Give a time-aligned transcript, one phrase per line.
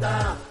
[0.03, 0.50] Al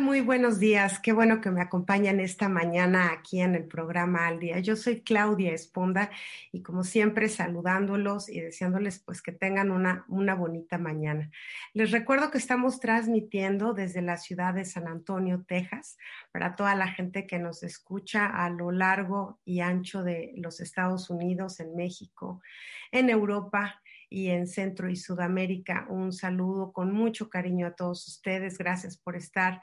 [0.00, 0.98] Muy buenos días.
[0.98, 4.58] Qué bueno que me acompañan esta mañana aquí en el programa Al Día.
[4.58, 6.10] Yo soy Claudia Esponda
[6.50, 11.30] y como siempre saludándolos y deseándoles pues que tengan una, una bonita mañana.
[11.74, 15.96] Les recuerdo que estamos transmitiendo desde la ciudad de San Antonio, Texas,
[16.32, 21.08] para toda la gente que nos escucha a lo largo y ancho de los Estados
[21.08, 22.40] Unidos, en México,
[22.90, 23.80] en Europa
[24.14, 25.88] y en Centro y Sudamérica.
[25.90, 28.58] Un saludo con mucho cariño a todos ustedes.
[28.58, 29.60] Gracias por estar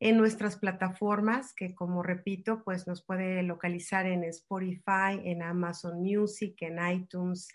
[0.00, 6.56] en nuestras plataformas, que como repito, pues nos puede localizar en Spotify, en Amazon Music,
[6.62, 7.46] en iTunes,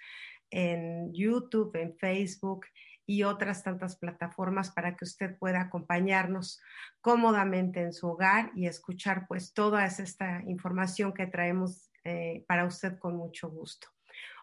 [0.50, 2.66] en YouTube, en Facebook
[3.06, 6.62] y otras tantas plataformas para que usted pueda acompañarnos
[7.02, 12.98] cómodamente en su hogar y escuchar pues toda esta información que traemos eh, para usted
[13.00, 13.90] con mucho gusto.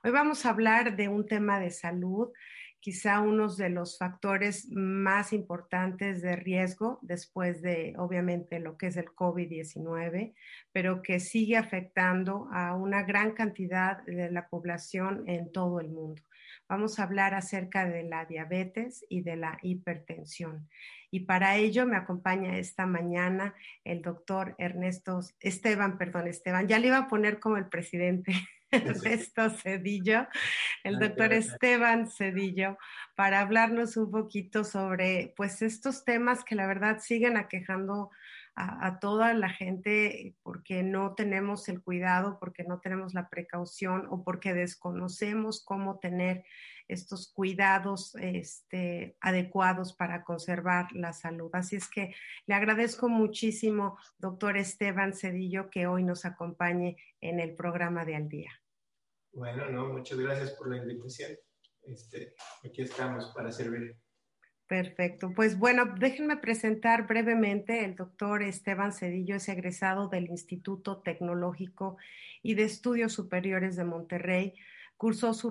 [0.06, 2.30] Hoy vamos a hablar de un tema de salud,
[2.78, 8.98] quizá uno de los factores más importantes de riesgo después de, obviamente, lo que es
[8.98, 10.34] el COVID-19,
[10.72, 16.20] pero que sigue afectando a una gran cantidad de la población en todo el mundo.
[16.68, 20.68] Vamos a hablar acerca de la diabetes y de la hipertensión.
[21.10, 23.54] Y para ello me acompaña esta mañana
[23.84, 28.34] el doctor Ernesto Esteban, perdón, Esteban, ya le iba a poner como el presidente.
[29.04, 30.26] Ernesto Cedillo,
[30.82, 32.76] el doctor Esteban Cedillo,
[33.16, 38.10] para hablarnos un poquito sobre pues estos temas que la verdad siguen aquejando
[38.56, 44.06] a, a, toda la gente porque no tenemos el cuidado, porque no tenemos la precaución
[44.10, 46.44] o porque desconocemos cómo tener
[46.88, 51.50] estos cuidados este, adecuados para conservar la salud.
[51.54, 52.14] Así es que
[52.46, 58.28] le agradezco muchísimo, doctor Esteban Cedillo, que hoy nos acompañe en el programa de Al
[58.28, 58.63] Día.
[59.34, 61.32] Bueno, no, muchas gracias por la invitación.
[61.82, 62.34] Este,
[62.64, 63.96] aquí estamos para servir.
[64.66, 65.32] Perfecto.
[65.34, 67.84] Pues bueno, déjenme presentar brevemente.
[67.84, 71.98] El doctor Esteban Cedillo es egresado del Instituto Tecnológico
[72.42, 74.54] y de Estudios Superiores de Monterrey.
[74.96, 75.50] Cursó su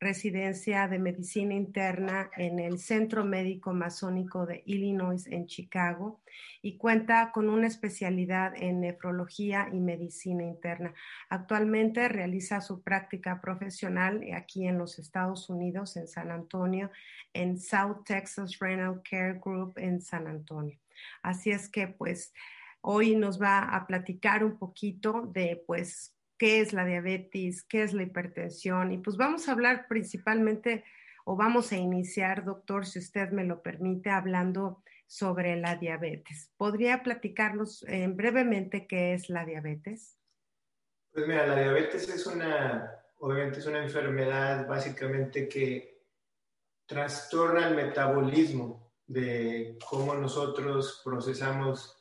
[0.00, 6.20] residencia de medicina interna en el Centro Médico Masónico de Illinois en Chicago
[6.62, 10.94] y cuenta con una especialidad en nefrología y medicina interna.
[11.28, 16.90] Actualmente realiza su práctica profesional aquí en los Estados Unidos, en San Antonio,
[17.32, 20.78] en South Texas Renal Care Group en San Antonio.
[21.22, 22.32] Así es que pues
[22.80, 27.92] hoy nos va a platicar un poquito de pues qué es la diabetes, qué es
[27.92, 28.92] la hipertensión.
[28.92, 30.84] Y pues vamos a hablar principalmente,
[31.24, 36.52] o vamos a iniciar, doctor, si usted me lo permite, hablando sobre la diabetes.
[36.56, 40.18] ¿Podría platicarnos eh, brevemente qué es la diabetes?
[41.12, 46.04] Pues mira, la diabetes es una, obviamente es una enfermedad básicamente que
[46.86, 51.97] trastorna el metabolismo de cómo nosotros procesamos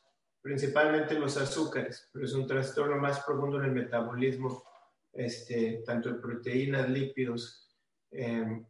[0.48, 4.64] principalmente los azúcares, pero es un trastorno más profundo en el metabolismo,
[5.12, 7.68] este, tanto de proteínas, lípidos.
[8.10, 8.64] Eh,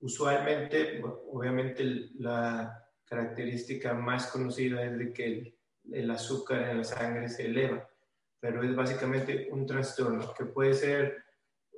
[0.00, 5.58] usualmente, obviamente, la característica más conocida es de que el,
[5.92, 7.88] el, azúcar en la sangre se eleva,
[8.38, 11.24] pero es básicamente un trastorno que puede ser,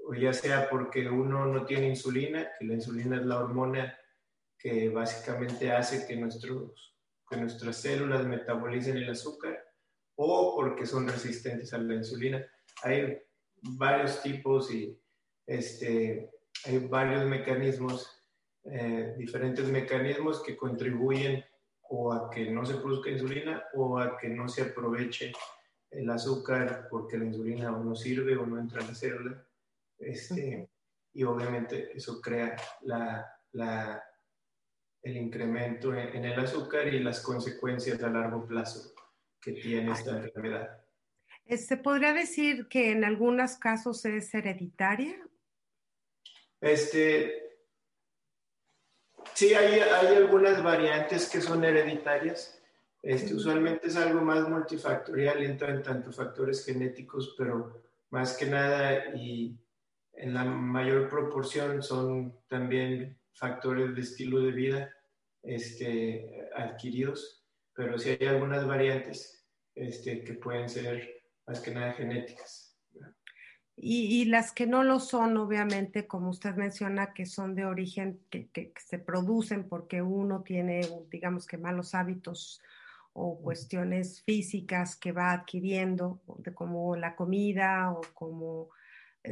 [0.04, 3.96] o ya sea porque uno no tiene insulina, que la insulina es la hormona
[4.58, 6.93] que básicamente hace que nuestros
[7.28, 9.64] que nuestras células metabolicen el azúcar
[10.16, 12.44] o porque son resistentes a la insulina.
[12.82, 13.18] hay
[13.62, 14.98] varios tipos y
[15.46, 16.30] este,
[16.64, 18.22] hay varios mecanismos,
[18.64, 21.44] eh, diferentes mecanismos que contribuyen
[21.88, 25.32] o a que no se produzca insulina o a que no se aproveche
[25.90, 29.46] el azúcar porque la insulina o no sirve o no entra en la célula.
[29.98, 30.70] Este,
[31.12, 34.02] y obviamente eso crea la, la,
[35.04, 38.94] el incremento en, el azúcar y las consecuencias a largo plazo
[39.40, 40.82] que tiene esta enfermedad.
[41.46, 45.14] ¿Se este, podría decir que en algunos casos es hereditaria?
[46.58, 47.58] Este,
[49.34, 52.58] sí, hay, hay algunas variantes que son hereditarias.
[53.02, 59.14] Este, usualmente es algo más multifactorial, entra en tanto factores genéticos, pero más que nada
[59.14, 59.60] y
[60.14, 64.94] en la mayor proporción son también factores de estilo de vida
[65.42, 67.44] este, adquiridos,
[67.74, 72.76] pero sí hay algunas variantes este, que pueden ser más que nada genéticas.
[73.76, 78.48] Y, las que no lo son, obviamente, como usted menciona, que son de origen, que,
[78.50, 82.62] que se producen porque uno tiene, digamos que malos hábitos
[83.14, 86.20] o cuestiones físicas que va adquiriendo,
[86.54, 88.70] como la comida o como,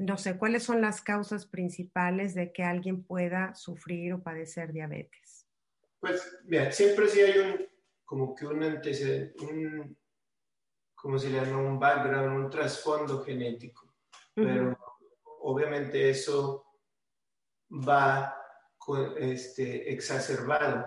[0.01, 5.47] no sé, cuáles son las causas principales de que alguien pueda sufrir o padecer diabetes.
[6.01, 7.67] Pues, mira, siempre sí hay un,
[8.05, 9.97] como que un antecedente, un,
[10.95, 11.59] ¿cómo se llama?
[11.59, 13.95] Un background, un trasfondo genético,
[14.35, 14.77] pero
[15.41, 16.65] obviamente eso
[17.71, 18.37] va
[19.19, 20.87] este, exacerbado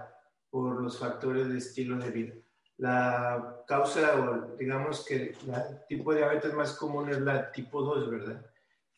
[0.49, 2.33] por los factores de estilo de vida
[2.77, 8.09] la causa, o digamos que el tipo de diabetes más común es la tipo 2,
[8.09, 8.45] ¿verdad?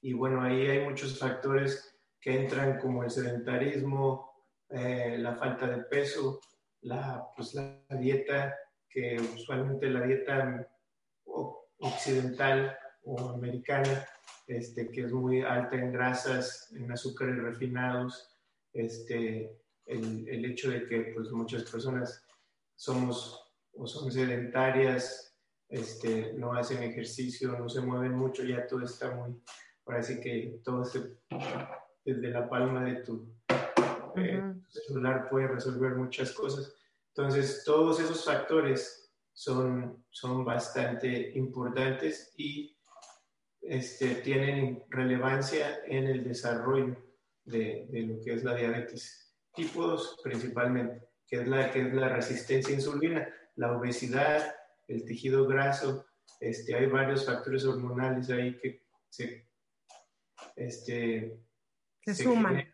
[0.01, 4.31] Y bueno, ahí hay muchos factores que entran como el sedentarismo,
[4.69, 6.39] eh, la falta de peso,
[6.81, 8.55] la, pues la dieta,
[8.89, 10.67] que usualmente la dieta
[11.79, 14.05] occidental o americana,
[14.47, 18.37] este, que es muy alta en grasas, en azúcares refinados,
[18.73, 22.23] este, el, el hecho de que pues, muchas personas
[22.75, 23.43] somos
[23.73, 25.35] o son sedentarias,
[25.69, 29.41] este, no hacen ejercicio, no se mueven mucho, ya todo está muy,
[29.87, 31.17] parece que todo se,
[32.05, 33.33] desde la palma de tu,
[34.17, 36.75] eh, celular puede resolver muchas cosas.
[37.15, 42.77] Entonces, todos esos factores son, son bastante importantes y
[43.61, 46.95] este, tienen relevancia en el desarrollo
[47.45, 51.93] de, de, lo que es la diabetes tipo 2 principalmente, que es la, que es
[51.93, 54.55] la resistencia a insulina la obesidad,
[54.87, 56.05] el tejido graso,
[56.39, 59.46] este, hay varios factores hormonales ahí que se,
[60.57, 61.39] este,
[62.03, 62.67] se, suman.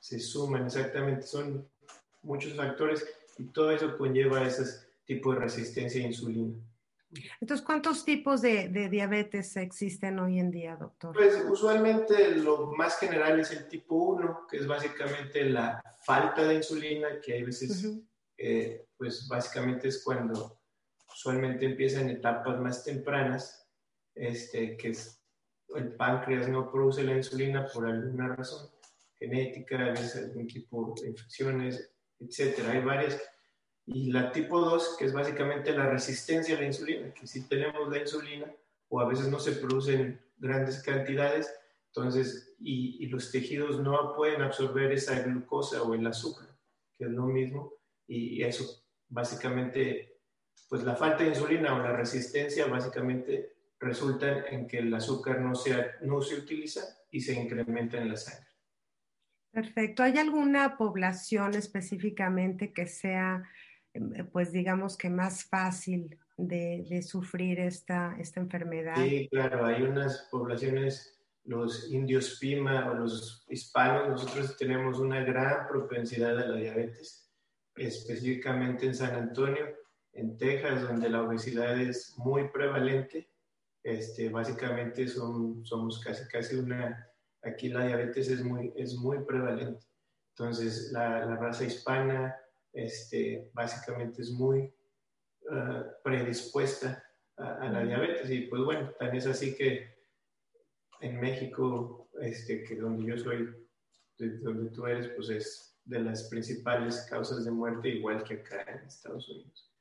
[0.00, 1.68] se suman, exactamente, son
[2.22, 3.06] muchos factores
[3.38, 4.64] y todo eso conlleva ese
[5.04, 6.54] tipo de resistencia a insulina.
[7.40, 9.28] Entonces, ¿cuántos tipos de, de,
[9.62, 11.14] existen hoy en día, doctor?
[11.14, 16.56] Pues usualmente lo más general es el tipo 1, que es básicamente la falta de
[16.56, 17.88] insulina, que hay veces
[18.36, 20.58] eh, pues básicamente es cuando
[21.08, 23.68] usualmente empieza en etapas más tempranas,
[24.14, 25.23] este, que es,
[25.76, 28.70] el páncreas no produce la insulina por alguna razón
[29.16, 32.72] genética, a veces algún tipo de infecciones, etcétera.
[32.72, 33.20] Hay varias.
[33.86, 37.90] Y la tipo 2, que es básicamente la resistencia a la insulina, que si tenemos
[37.90, 38.50] la insulina
[38.88, 41.52] o a veces no se producen grandes cantidades,
[41.88, 46.48] entonces, y, y los tejidos no pueden absorber esa glucosa o el azúcar,
[46.96, 47.72] que es lo mismo,
[48.06, 50.18] y eso básicamente,
[50.68, 53.54] pues la falta de insulina o la resistencia básicamente
[53.84, 58.16] resulta en que el azúcar no, sea, no se utiliza y se incrementa en la
[58.16, 58.48] sangre.
[59.52, 60.02] Perfecto.
[60.02, 63.44] ¿Hay alguna población específicamente que sea,
[63.92, 68.96] em, pues digamos que más fácil de, de, sufrir esta, esta enfermedad?
[68.96, 75.68] Sí, claro, hay unas poblaciones, los indios Pima o los hispanos, nosotros tenemos una gran
[75.68, 77.24] propensidad a la diabetes
[77.76, 79.66] específicamente en San Antonio,
[80.12, 83.28] en Texas, donde la obesidad es muy prevalente.
[83.84, 87.06] Este, básicamente son, somos casi, casi una,
[87.42, 89.86] aquí la diabetes es muy, es muy prevalente.
[90.30, 92.34] Entonces, la, la raza hispana
[92.72, 94.74] este, básicamente es muy
[95.50, 97.04] ah, predispuesta
[97.36, 98.30] a, la diabetes.
[98.30, 99.94] Y pues bueno, tan es así que
[101.00, 103.54] en México, este, que donde yo soy,
[104.18, 108.86] donde tú eres, pues es de las principales causas de muerte, igual que acá en
[108.86, 109.73] Estados Unidos.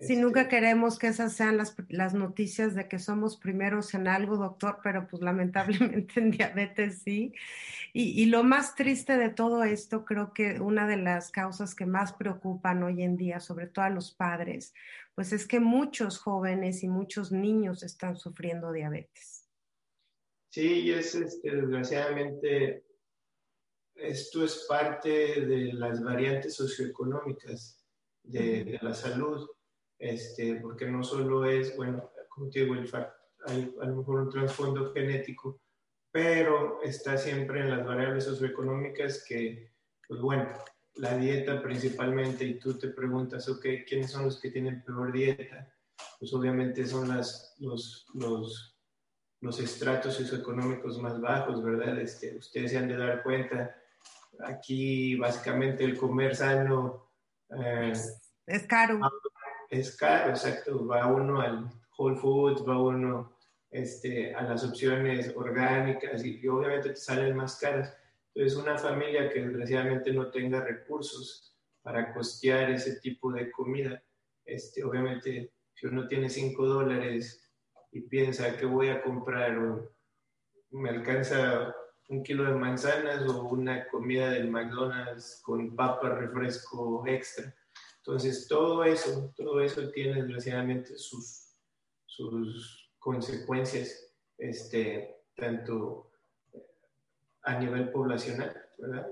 [0.00, 4.08] Si nunca este, queremos que esas sean las, las, noticias de que somos primeros en
[4.08, 7.34] algo, doctor, pero pues lamentablemente en diabetes sí.
[7.92, 11.86] Y, y, lo más triste de todo esto, creo que una de las causas que
[11.86, 14.72] más preocupan hoy en día, sobre todo a los padres,
[15.14, 19.40] pues es que muchos jóvenes y muchos niños están sufriendo diabetes.
[20.50, 22.84] Sí, es este, desgraciadamente,
[23.94, 27.84] esto es parte de las variantes socioeconómicas
[28.24, 29.48] de, la salud,
[30.00, 32.90] este, porque no solo es, bueno, como te digo, el,
[33.46, 35.60] hay a lo mejor un trasfondo genético,
[36.10, 39.72] pero está siempre en las variables socioeconómicas que,
[40.08, 40.48] pues bueno,
[40.94, 45.70] la dieta principalmente, y tú te preguntas, ok, ¿quiénes son los que tienen peor dieta?
[46.18, 48.78] Pues obviamente son las, los, los,
[49.42, 52.00] los estratos socioeconómicos más bajos, ¿verdad?
[52.00, 53.76] Este, ustedes se han de dar cuenta,
[54.40, 57.12] aquí básicamente el comer sano...
[57.50, 57.92] Eh,
[58.46, 58.98] es caro.
[59.70, 60.84] Es caro, exacto.
[60.84, 63.36] Va uno al Whole Foods, va uno
[63.70, 67.96] este, a las opciones orgánicas y, obviamente te salen más caras.
[68.34, 74.02] Entonces, una familia que desgraciadamente no tenga recursos para costear ese tipo de comida,
[74.44, 77.48] este, obviamente, si uno tiene 5 dólares
[77.92, 79.88] y piensa que voy a comprar o
[80.70, 81.74] me alcanza
[82.08, 87.54] un kilo de manzanas o una comida del McDonald's con papa, refresco extra.
[88.04, 91.54] Entonces, todo eso, todo eso tiene desgraciadamente sus,
[92.06, 96.10] sus consecuencias, este, tanto
[97.42, 98.56] a nivel poblacional.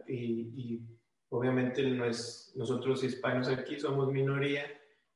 [0.06, 0.82] Y,
[1.30, 4.64] obviamente no es, nosotros hispanos aquí somos minoría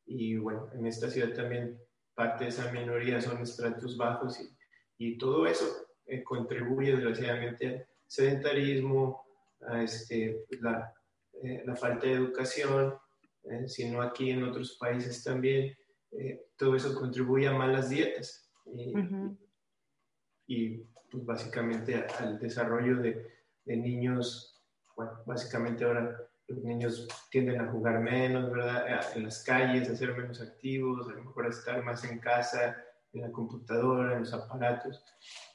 [0.04, 1.80] y bueno, en esta ciudad también
[2.14, 4.54] parte de esa minoría son estratos bajos y,
[4.98, 5.64] y todo eso
[6.04, 9.24] eh, contribuye desgraciadamente al sedentarismo,
[9.66, 10.92] a este, la,
[11.42, 12.94] eh, la, falta de educación,
[13.44, 15.76] eh, sino aquí en otros países también,
[16.58, 18.42] todo eso contribuye a malas dietas
[20.46, 20.78] y,
[21.10, 23.30] pues básicamente al desarrollo de,
[23.64, 24.62] de, niños,
[24.96, 26.18] bueno, básicamente ahora
[26.48, 29.16] los niños tienden a jugar menos, ¿verdad?
[29.16, 32.76] En las calles, a ser menos activos, a lo mejor a estar más en casa,
[33.12, 35.02] en la computadora, en los aparatos.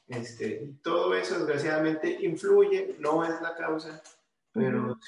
[0.07, 4.01] Este, todo eso desgraciadamente influye, no es la causa,
[4.57, 4.99] pero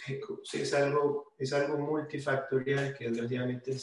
[0.44, 3.75] sí, es, algo, es algo multifactorial que desgraciadamente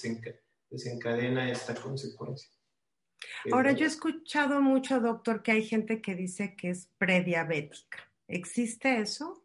[0.71, 2.51] desencadena esta consecuencia.
[3.53, 7.99] Ahora, yo he escuchado mucho, doctor, que hay gente que dice que es prediabética.
[8.29, 9.43] ¿Existe eso?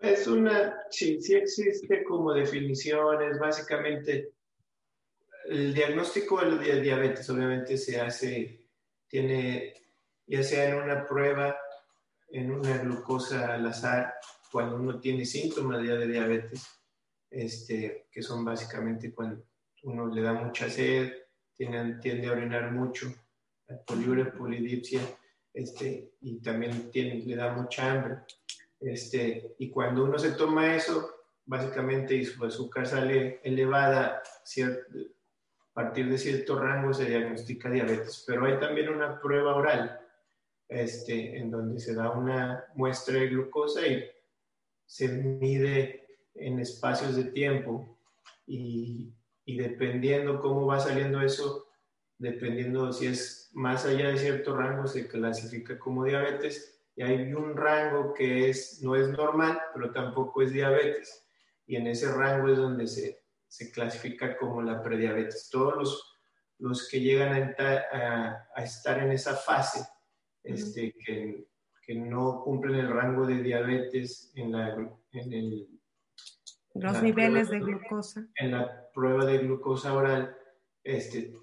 [0.00, 3.38] Es una, sí, sí existe como definiciones.
[3.38, 4.32] Básicamente,
[5.46, 8.68] el diagnóstico de diabetes obviamente se hace,
[9.08, 9.74] tiene,
[10.26, 11.56] ya sea en una prueba,
[12.28, 14.14] en una glucosa al azar,
[14.52, 16.66] cuando uno tiene síntomas de diabetes,
[17.30, 19.42] este, que son básicamente cuando
[19.84, 21.12] uno le da mucha sed,
[21.56, 23.12] tiende a orinar mucho,
[23.86, 25.00] poliuria, polidipsia,
[25.54, 28.18] este, y también tiene, le da mucha hambre.
[28.78, 31.10] Este, y cuando uno se toma eso,
[31.46, 38.24] básicamente y su azúcar sale elevada, a partir de cierto rango se diagnostica diabetes.
[38.26, 40.00] Pero hay también una prueba oral,
[40.68, 44.04] este, en donde se da una muestra de glucosa y
[44.92, 47.98] se mide en espacios de tiempo
[48.46, 51.68] y y dependiendo cómo va saliendo eso,
[52.18, 57.56] dependiendo si es más allá de cierto rango, se clasifica como diabetes y hay un
[57.56, 61.26] rango que es, no es normal, pero tampoco es diabetes.
[61.66, 65.48] Y en ese rango es donde se, se clasifica como la prediabetes.
[65.50, 66.18] Todos los,
[66.58, 69.86] los que llegan a, a, estar en esa fase,
[70.44, 71.48] este, que,
[71.84, 74.74] que, no cumplen el rango de diabetes en, la,
[75.12, 75.68] en el
[76.74, 78.26] los niveles de glucosa.
[78.36, 80.36] En la prueba de glucosa oral,
[80.82, 81.34] este,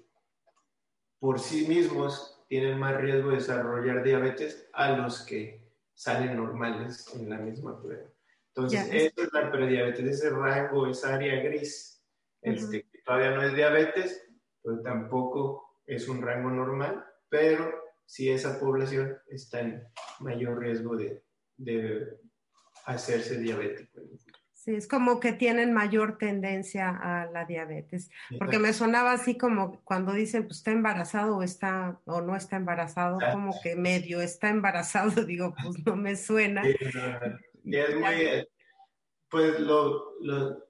[1.18, 5.60] por sí mismos tienen más riesgo de desarrollar diabetes a los que
[5.94, 8.08] salen normales en la misma prueba.
[8.48, 12.02] Entonces, esa es la prediabetes, ese rango, esa área gris,
[12.42, 14.26] este, todavía no es diabetes,
[14.62, 19.84] pero tampoco es un rango normal, pero si esa población está en
[20.18, 21.22] mayor riesgo de,
[21.56, 22.08] de
[22.84, 24.00] hacerse diabético.
[24.52, 29.80] Sí, es como que tienen mayor tendencia a la diabetes, porque me sonaba así como
[29.84, 34.48] cuando dicen, pues está embarazado o está o no está embarazado, como que medio está
[34.48, 36.64] embarazado, digo, pues no me suena.
[36.68, 38.48] y es muy,
[39.28, 40.66] pues lo, lo,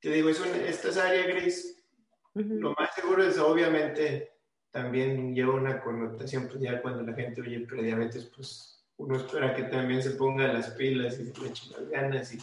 [0.00, 1.84] te digo, es esta es área gris,
[2.32, 4.33] lo más seguro es obviamente
[4.74, 9.62] también lleva una connotación, pues ya cuando la gente oye prediabetes, pues uno espera que
[9.62, 12.38] también se ponga las pilas y se le eche las ganas y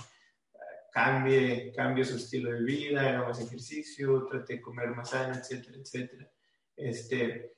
[0.94, 5.78] cambie, cambie su estilo de vida, haga más ejercicio, trate de comer más sano, etcétera,
[5.78, 6.32] etcétera.
[6.78, 7.58] Este,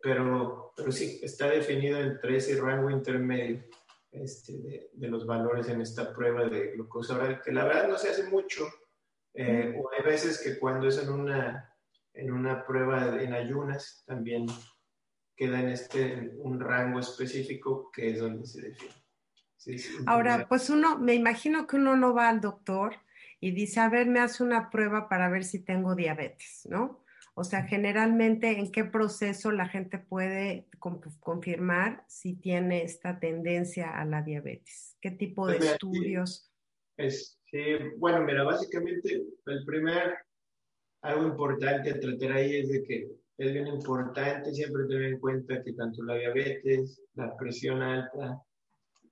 [0.00, 3.64] pero, pero sí, está definido entre ese rango intermedio
[4.12, 7.98] este, de, de, los valores en esta prueba de glucosa oral, que la verdad no
[7.98, 8.68] se hace mucho.
[9.34, 11.71] Eh, o hay veces que cuando es en una,
[12.14, 14.46] en una prueba en ayunas, también
[15.36, 18.92] queda en este un rango específico que es donde se define.
[20.06, 22.96] Ahora, pues uno, me imagino que uno no va al doctor
[23.40, 27.04] y dice, a ver, me hace una prueba para ver si tengo diabetes, ¿no?
[27.34, 30.68] O sea, generalmente, ¿en qué proceso la gente puede
[31.20, 34.98] confirmar si tiene esta tendencia a la diabetes?
[35.00, 36.52] ¿Qué tipo de pues estudios?
[36.98, 37.40] Es,
[37.96, 40.14] bueno, mira, básicamente el primer,
[41.02, 45.62] algo importante a tratar ahí es de que es bien importante siempre tener en cuenta
[45.62, 48.40] que tanto la diabetes, la presión alta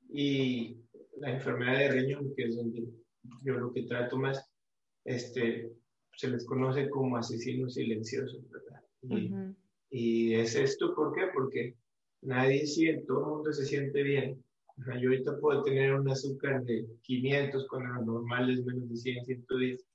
[0.08, 0.76] y
[1.18, 2.88] la enfermedad de riñón, que es donde
[3.42, 4.44] yo lo que trato más,
[5.04, 5.72] este,
[6.16, 9.54] se les conoce como asesinos silenciosos, ¿verdad?
[9.90, 11.22] Y, es esto, ¿por qué?
[11.34, 11.74] Porque
[12.22, 14.44] nadie siente, todo el mundo se siente bien.
[14.76, 19.26] yo ahorita puedo tener un azúcar de 500 cuando lo normal es menos de 100,
[19.26, 19.89] 110.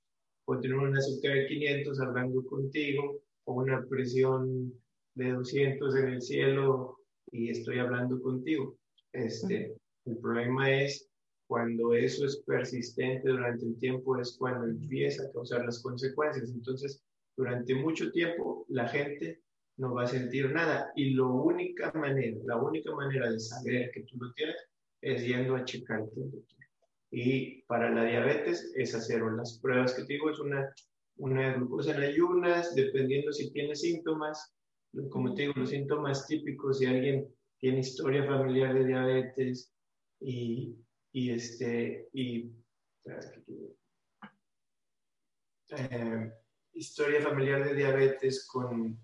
[0.45, 4.73] Puedo tener un azúcar de 500 hablando contigo o una presión
[5.15, 6.97] de 200 en el cielo
[7.31, 8.77] y estoy hablando contigo.
[9.11, 9.75] Este,
[10.05, 11.09] El problema es
[11.47, 16.51] cuando eso es persistente durante el tiempo es cuando empieza a causar las consecuencias.
[16.51, 17.03] Entonces,
[17.35, 19.41] durante mucho tiempo la gente
[19.77, 24.03] no va a sentir nada y la única manera, la única manera de saber que
[24.03, 24.55] tú lo tienes
[25.01, 26.21] es yendo a checarte
[27.15, 30.73] Y para la diabetes es hacer las pruebas que te digo, es una,
[31.17, 34.53] una glucosa en ayunas, dependiendo si tiene síntomas.
[35.09, 37.27] Como te digo, los síntomas típicos, si alguien
[37.59, 39.71] tiene historia familiar de diabetes
[40.19, 40.75] y
[41.15, 42.51] y este, y,
[45.69, 46.33] eh,
[46.73, 48.99] historia familiar de diabetes con,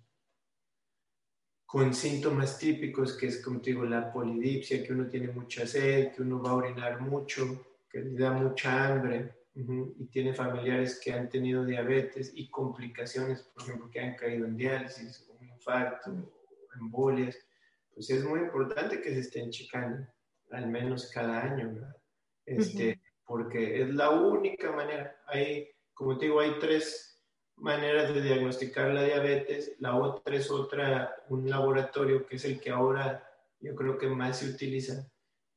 [1.65, 6.21] con síntomas típicos, que es como digo, la polidipsia, que uno tiene mucha sed, que
[6.21, 11.27] uno va a orinar mucho, que le da mucha hambre, y tiene familiares que han
[11.27, 16.11] tenido diabetes y complicaciones, por ejemplo, que han caído en diálisis, un infarto,
[16.79, 17.37] embolias,
[17.93, 20.07] pues es muy importante que se estén checando,
[20.51, 21.95] al menos cada año, ¿verdad?
[22.45, 25.15] este, porque es la única manera.
[25.27, 27.21] Hay, como te digo, hay tres
[27.57, 29.75] maneras de diagnosticar la diabetes.
[29.79, 33.27] La otra es otra, un laboratorio que es el que ahora
[33.59, 35.10] yo creo que más se utiliza,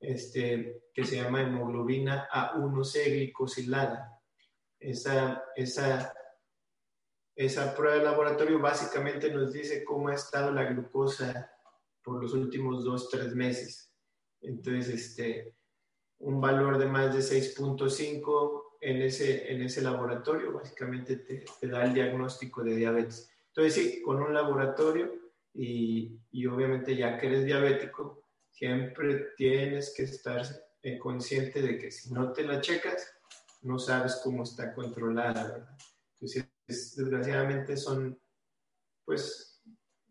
[0.06, 4.20] este, que se llama hemoglobina A1C glicosilada.
[4.78, 6.14] Esa, esa,
[7.34, 11.50] esa prueba de laboratorio básicamente nos dice cómo ha estado la glucosa
[12.02, 13.92] por los últimos dos, tres meses.
[14.40, 15.56] Entonces, este,
[16.18, 21.84] un valor de más de 6.5 en ese, en ese laboratorio, básicamente te, te, da
[21.84, 23.30] el diagnóstico de diabetes.
[23.48, 25.12] Entonces, sí, con un laboratorio
[25.54, 28.23] y, y obviamente ya que eres diabético,
[28.54, 30.42] siempre tienes que estar
[31.00, 33.12] consciente de que si no te la checas,
[33.62, 35.78] no sabes cómo está controlada, ¿verdad?
[36.14, 36.46] Entonces,
[36.96, 38.18] desgraciadamente son,
[39.04, 39.60] pues,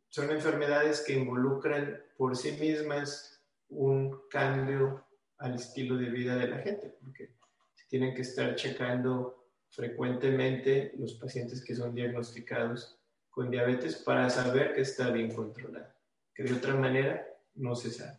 [0.09, 6.59] son enfermedades que involucran por sí mismas un cambio al estilo de vida de la
[6.59, 7.35] gente, porque
[7.75, 14.73] se tienen que estar checando frecuentemente los pacientes que son diagnosticados con diabetes para saber
[14.73, 15.95] que está bien controlada,
[16.35, 18.17] que de otra manera no se sabe.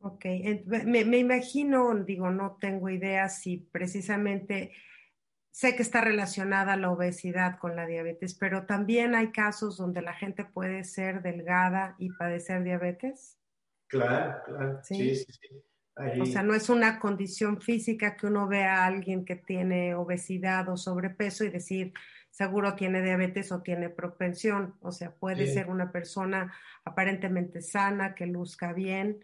[0.00, 0.24] Ok,
[0.66, 4.72] me, me imagino, digo, no tengo idea si precisamente
[5.54, 10.12] sé que está relacionada la obesidad con la diabetes, pero también hay casos donde la
[10.12, 13.38] gente puede ser delgada y padecer diabetes.
[13.86, 14.80] Claro, claro.
[14.82, 15.64] Sí, sí, sí.
[16.20, 20.68] O sea, no es una condición física que uno vea a alguien que tiene obesidad
[20.68, 21.92] o sobrepeso y decir,
[22.34, 24.74] seguro tiene diabetes o tiene propensión.
[24.80, 26.52] O sea, puede ser una persona
[26.84, 29.20] aparentemente sana, que luzca bien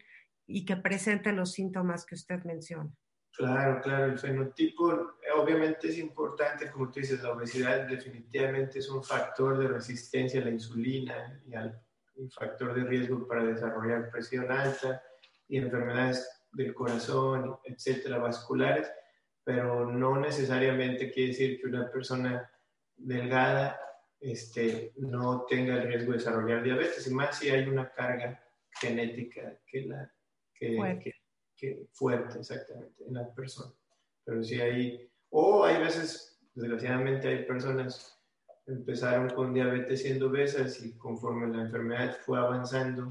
[0.47, 2.89] y que presente los síntomas que usted menciona.
[3.33, 9.03] Claro, claro, el fenotipo obviamente es importante, como tú dices, la obesidad definitivamente es un
[9.03, 11.81] factor de resistencia a la insulina y al,
[12.15, 15.03] un factor de riesgo para desarrollar presión alta
[15.49, 18.89] y enfermedades del corazón, etcétera, vasculares,
[19.43, 22.50] pero no necesariamente quiere decir que una persona
[23.03, 23.79] delgada
[24.19, 28.43] este, no tenga el riesgo de desarrollar diabetes, y más si hay una carga
[28.79, 30.11] genética que la
[30.53, 31.15] que fuerte.
[31.55, 33.73] Que, fuerte, exactamente, en la persona.
[34.23, 38.21] Pero si hay, o hay veces, desgraciadamente hay personas
[38.67, 43.07] empezaron con diabetes siendo obesas y conforme la enfermedad fue avanzando,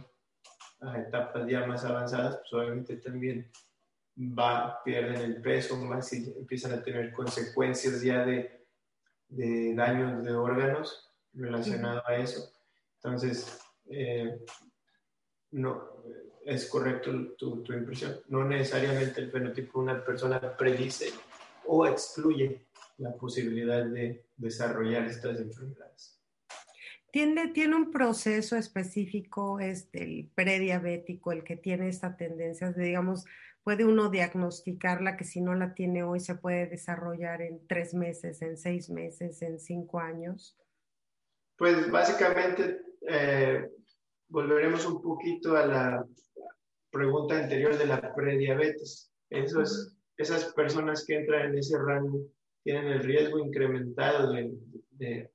[0.81, 3.50] a etapas ya más avanzadas, pues obviamente también
[4.18, 8.60] va, pierden el peso, más y empiezan a tener consecuencias ya de,
[9.31, 12.53] de daños de órganos relacionados a eso.
[12.97, 14.38] Entonces, eh,
[15.53, 16.03] no,
[16.45, 18.21] es correcto tu, tu, impresión.
[18.29, 21.11] No necesariamente el fenotipo de una persona predice
[21.66, 22.66] o excluye
[22.99, 26.21] la posibilidad de desarrollar estas enfermedades.
[27.12, 33.25] ¿Tiene, ¿Tiene un proceso específico, este, el prediabético, el que tiene esta tendencia, digamos,
[33.62, 38.42] puede uno diagnosticarla que si no la tiene hoy se puede desarrollar en tres meses,
[38.42, 40.57] en seis meses, en cinco años?
[41.57, 43.70] Pues básicamente eh,
[44.29, 46.07] volveremos un poquito a la
[46.90, 49.12] pregunta anterior de la prediabetes.
[49.29, 52.27] Eso es, esas personas que entran en ese rango
[52.62, 54.53] tienen el riesgo incrementado de,
[54.90, 55.31] de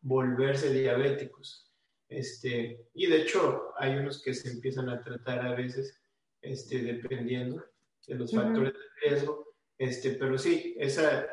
[0.00, 1.70] volverse diabéticos.
[2.08, 5.98] Este, y de hecho, hay unos que se empiezan a tratar a veces,
[6.44, 7.64] este, dependiendo
[8.06, 9.46] de los factores de riesgo.
[9.78, 11.26] Este, pero sí, esa,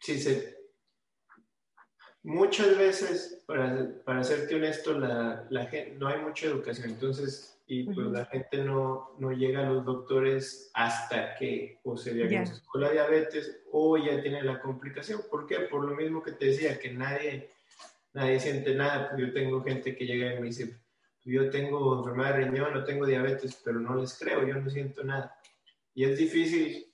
[0.00, 0.58] si se,
[2.22, 6.90] muchas veces, para, para serte honesto, la, la gente, no hay mucha educación.
[6.90, 12.14] Entonces, y pues la gente no, no, llega a los doctores hasta que o se
[12.14, 15.20] diagnosticó la diabetes o ya tiene la complicación.
[15.30, 15.60] ¿Por qué?
[15.60, 17.50] Por lo mismo que te decía, que nadie,
[18.12, 19.10] nadie siente nada.
[19.10, 20.79] Pues yo tengo gente que llega y me dice,
[21.24, 25.04] yo tengo enfermedad de riñón, no tengo diabetes, pero no les creo, yo no siento
[25.04, 25.38] nada.
[25.94, 26.92] Y es difícil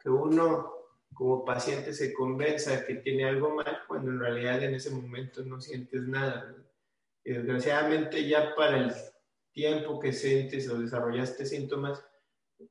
[0.00, 0.72] que uno
[1.14, 5.60] como paciente se convenza que tiene algo mal cuando en realidad en ese momento no
[5.60, 6.54] sientes nada.
[7.24, 8.92] Y desgraciadamente ya para el
[9.52, 12.04] tiempo que sientes o desarrollaste síntomas,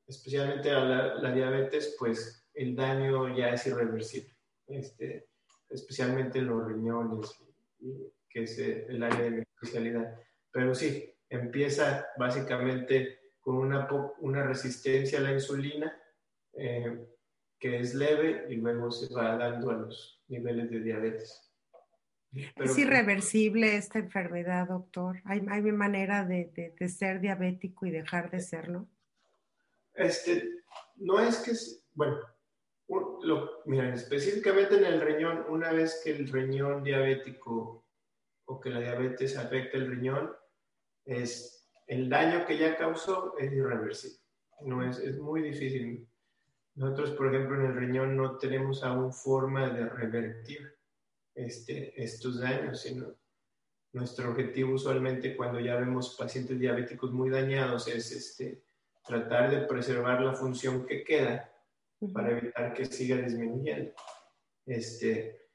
[0.06, 4.34] especialmente la, la diabetes, pues el daño ya es irreversible,
[4.66, 5.28] este,
[5.68, 7.36] especialmente en los riñones,
[8.28, 10.18] que es el área de mi especialidad.
[10.58, 13.86] Pero sí, empieza básicamente con una,
[14.18, 15.96] una resistencia a la insulina
[16.52, 17.06] eh,
[17.60, 21.48] que es leve y luego se va dando a los niveles de diabetes.
[22.56, 25.20] ¿Es irreversible esta enfermedad, doctor?
[25.26, 28.88] ¿Hay, hay manera de, de, ser diabético y dejar de serlo?
[29.94, 30.42] Este,
[30.96, 31.52] no es que,
[31.94, 32.18] bueno,
[33.22, 37.84] lo, miren, específicamente en el riñón, una vez que el riñón diabético
[38.48, 40.32] o que la diabetes afecta el riñón,
[41.08, 44.18] es el daño que ya causó es irreversible.
[44.60, 46.06] No es, es muy difícil.
[46.74, 50.76] Nosotros, por ejemplo, en el riñón no tenemos aún forma de revertir
[51.34, 53.14] este, estos daños, sino
[53.92, 58.62] nuestro objetivo usualmente cuando ya vemos pacientes diabéticos muy dañados es este,
[59.04, 61.50] tratar de preservar la función que queda
[62.12, 63.92] para evitar que siga disminuyendo.
[64.66, 65.48] Este,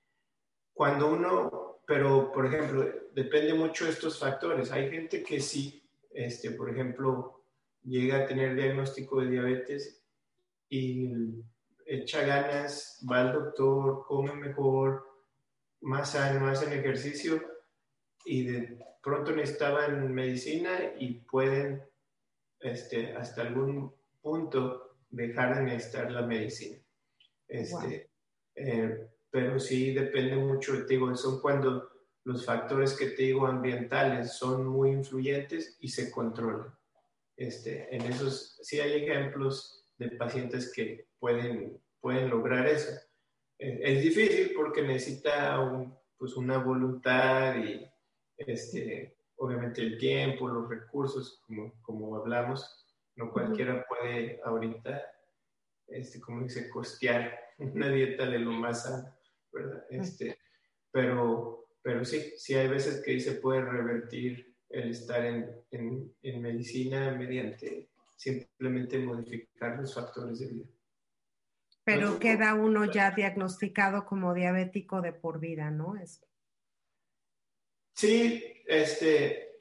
[0.73, 4.71] cuando uno, pero por ejemplo, depende mucho de estos factores.
[4.71, 7.43] Hay gente que sí, este, por ejemplo,
[7.83, 10.03] llega a tener diagnóstico de diabetes
[10.69, 11.11] y
[11.85, 15.05] echa ganas, va al doctor, come mejor,
[15.81, 17.41] más sano, hacen ejercicio
[18.25, 21.83] y de pronto necesitaban medicina y pueden
[22.61, 26.79] este, hasta algún punto dejar de necesitar la medicina.
[27.47, 28.09] Este,
[28.55, 31.89] eh, pero sí depende mucho, te digo, son cuando
[32.23, 36.73] los factores que te digo ambientales son muy influyentes y se controlan.
[37.35, 42.91] Este, en esos sí hay ejemplos de pacientes que pueden, pueden lograr eso
[43.63, 45.57] es difícil porque necesita
[46.17, 47.85] pues una voluntad y
[48.37, 52.85] este, obviamente el tiempo, los recursos, como, como hablamos.
[53.15, 55.01] No cualquiera puede ahorita,
[55.87, 59.15] este, como dice, costear una dieta de lo más sano,
[59.53, 59.85] ¿verdad?
[59.89, 60.39] Este,
[60.91, 66.41] pero, pero sí, sí hay veces que se puede revertir el estar en, en, en
[66.41, 70.65] medicina mediante simplemente modificar los factores de vida.
[71.83, 75.97] Pero queda uno ya diagnosticado como diabético de por vida, ¿no?
[75.97, 76.25] Es...
[77.93, 79.57] Sí, este,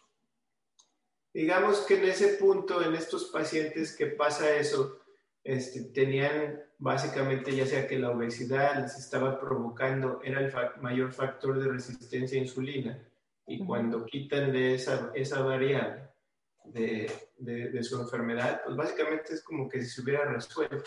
[1.35, 5.01] digamos que en ese punto, en estos pacientes que pasa eso,
[5.43, 11.63] este, tenían básicamente ya sea que la obesidad les estaba provocando, era el mayor factor
[11.63, 13.09] de resistencia a insulina,
[13.47, 16.09] y cuando quitan de esa, esa variable
[16.65, 20.83] de, de, su enfermedad, pues básicamente es como que si se hubiera resuelto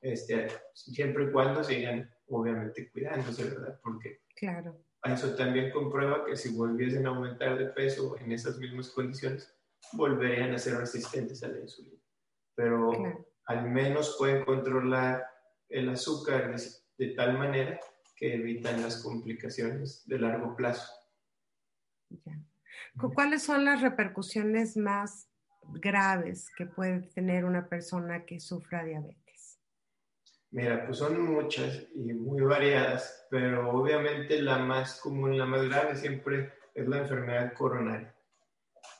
[0.00, 3.78] este, siempre y cuando sigan obviamente cuidándose, ¿verdad?
[3.82, 4.82] Porque claro.
[5.02, 9.54] eso también comprueba que si volviesen a aumentar de peso en esas mismas condiciones,
[9.92, 12.00] volverían a ser resistentes a la insulina.
[12.54, 15.24] Pero al menos pueden controlar
[15.68, 16.54] el azúcar
[16.96, 17.78] de, tal manera
[18.16, 20.92] que evitan las complicaciones de largo plazo.
[23.14, 25.28] ¿Cuáles son las repercusiones más
[25.72, 29.60] graves que puede tener una persona que sufra diabetes?
[30.50, 35.96] Mira, pues son muchas y muy variadas, pero obviamente la más común, la más grave
[35.96, 38.14] siempre es la enfermedad coronaria,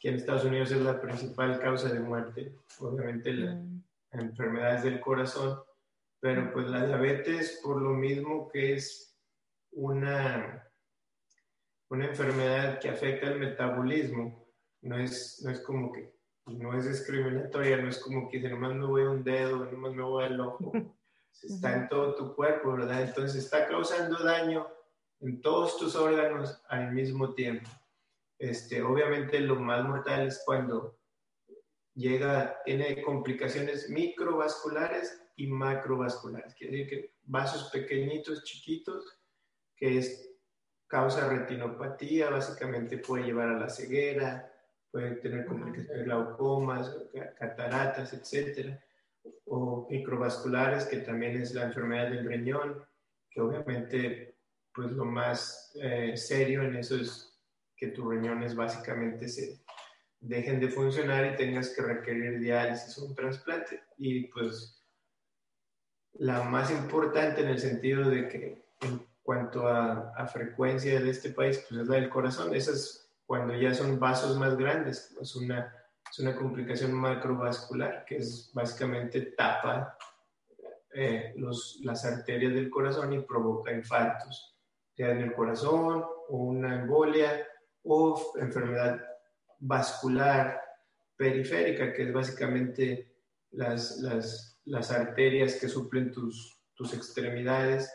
[0.01, 3.74] que en Estados Unidos es la principal causa de muerte, obviamente las mm.
[4.15, 5.59] Enfermedades del corazón,
[6.21, 9.17] pero pues la diabetes por lo mismo que es
[9.73, 10.71] una,
[11.91, 14.45] una enfermedad que afecta el metabolismo
[14.83, 16.15] no es, no es como que,
[16.47, 20.03] no es discriminatoria, no es como que nomás me voy a un dedo, nomás me
[20.03, 20.73] voy al ojo.
[21.43, 23.03] Está en todo tu cuerpo, ¿verdad?
[23.03, 24.69] Entonces está causando daño
[25.19, 27.69] en todos tus órganos al mismo tiempo.
[28.39, 30.97] Este, obviamente lo más mortal es cuando
[31.95, 36.55] llega, tiene complicaciones microvasculares y macrovasculares.
[36.55, 39.21] Quiere decir que vasos pequeñitos, chiquitos,
[39.77, 40.31] que es
[40.87, 44.53] causa retinopatía, básicamente puede llevar a la ceguera,
[44.91, 46.97] puede tener complicaciones glaucomas,
[47.39, 48.81] cataratas, etcétera,
[49.47, 52.85] o microvasculares, que también es la enfermedad del riñón,
[53.29, 54.37] que obviamente,
[54.73, 57.37] pues lo más eh, serio en eso es
[57.77, 59.64] que tus riñones básicamente se
[60.25, 63.83] dejen de funcionar y tengas que requerir diálisis o un trasplante.
[63.99, 64.83] Y pues
[66.15, 71.65] la más importante en el sentido de que en cuanto a, frecuencia de este país,
[71.69, 72.55] pues es la del corazón.
[72.55, 75.75] Esa es cuando ya son vasos más grandes, es una,
[76.19, 79.97] una complicación macrovascular, que es básicamente tapa
[80.95, 84.57] eh, los, las arterias del corazón y provoca infartos,
[84.97, 87.47] ya en el corazón o una embolia
[87.83, 89.14] o enfermedad
[89.65, 90.61] vascular
[91.17, 93.15] periférica, que es básicamente
[93.53, 97.91] las, las, las arterias que suplen tus, tus extremidades,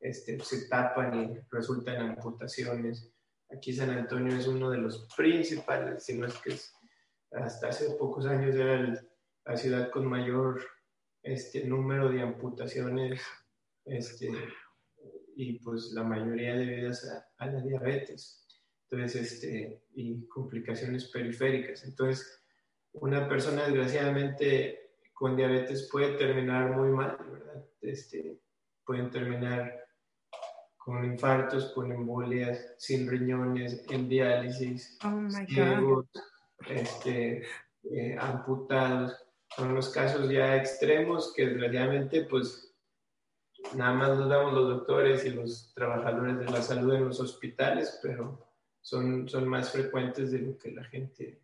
[0.00, 3.12] este, se tapan y resultan amputaciones.
[3.50, 6.56] Aquí San Antonio es uno de los principales, si no es que
[7.32, 9.04] hasta hace pocos años era
[9.44, 10.62] la ciudad con mayor
[11.22, 13.20] este, número de amputaciones
[13.84, 14.32] este,
[15.36, 18.39] y pues la mayoría debidas a, a la diabetes
[18.90, 21.84] entonces, este, y complicaciones periféricas.
[21.84, 22.42] Entonces,
[22.92, 27.64] una persona desgraciadamente con diabetes puede terminar muy mal, ¿verdad?
[27.80, 28.40] Este,
[28.84, 29.86] pueden terminar
[30.76, 36.04] con infartos, con embolias, sin riñones, en diálisis, oh
[36.68, 37.42] este,
[37.84, 39.16] eh, amputados.
[39.54, 42.74] Son los casos ya extremos que desgraciadamente pues
[43.74, 48.00] nada más nos damos los doctores y los trabajadores de la salud en los hospitales,
[48.02, 48.49] pero
[48.80, 51.40] son, son más frecuentes de lo que la gente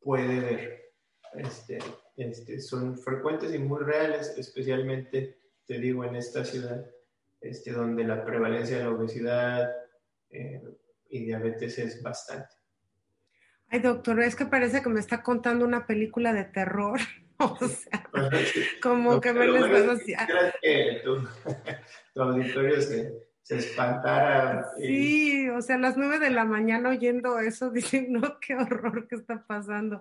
[0.00, 0.92] puede ver.
[1.34, 1.78] Este,
[2.16, 6.84] este, son frecuentes y muy reales, especialmente, te digo, en esta ciudad,
[7.40, 9.70] este, donde la prevalencia de la obesidad
[10.30, 10.62] eh,
[11.08, 12.54] y diabetes es bastante.
[13.68, 16.98] Ay, doctor, es que parece que me está contando una película de terror.
[17.42, 18.06] O sea,
[18.82, 19.98] como que me les bueno,
[20.60, 21.22] que tu,
[22.14, 24.70] tu auditorio se, se espantara.
[24.76, 29.08] Sí, o sea, a las nueve de la mañana oyendo eso, dicen, no, qué horror
[29.08, 30.00] que está pasando.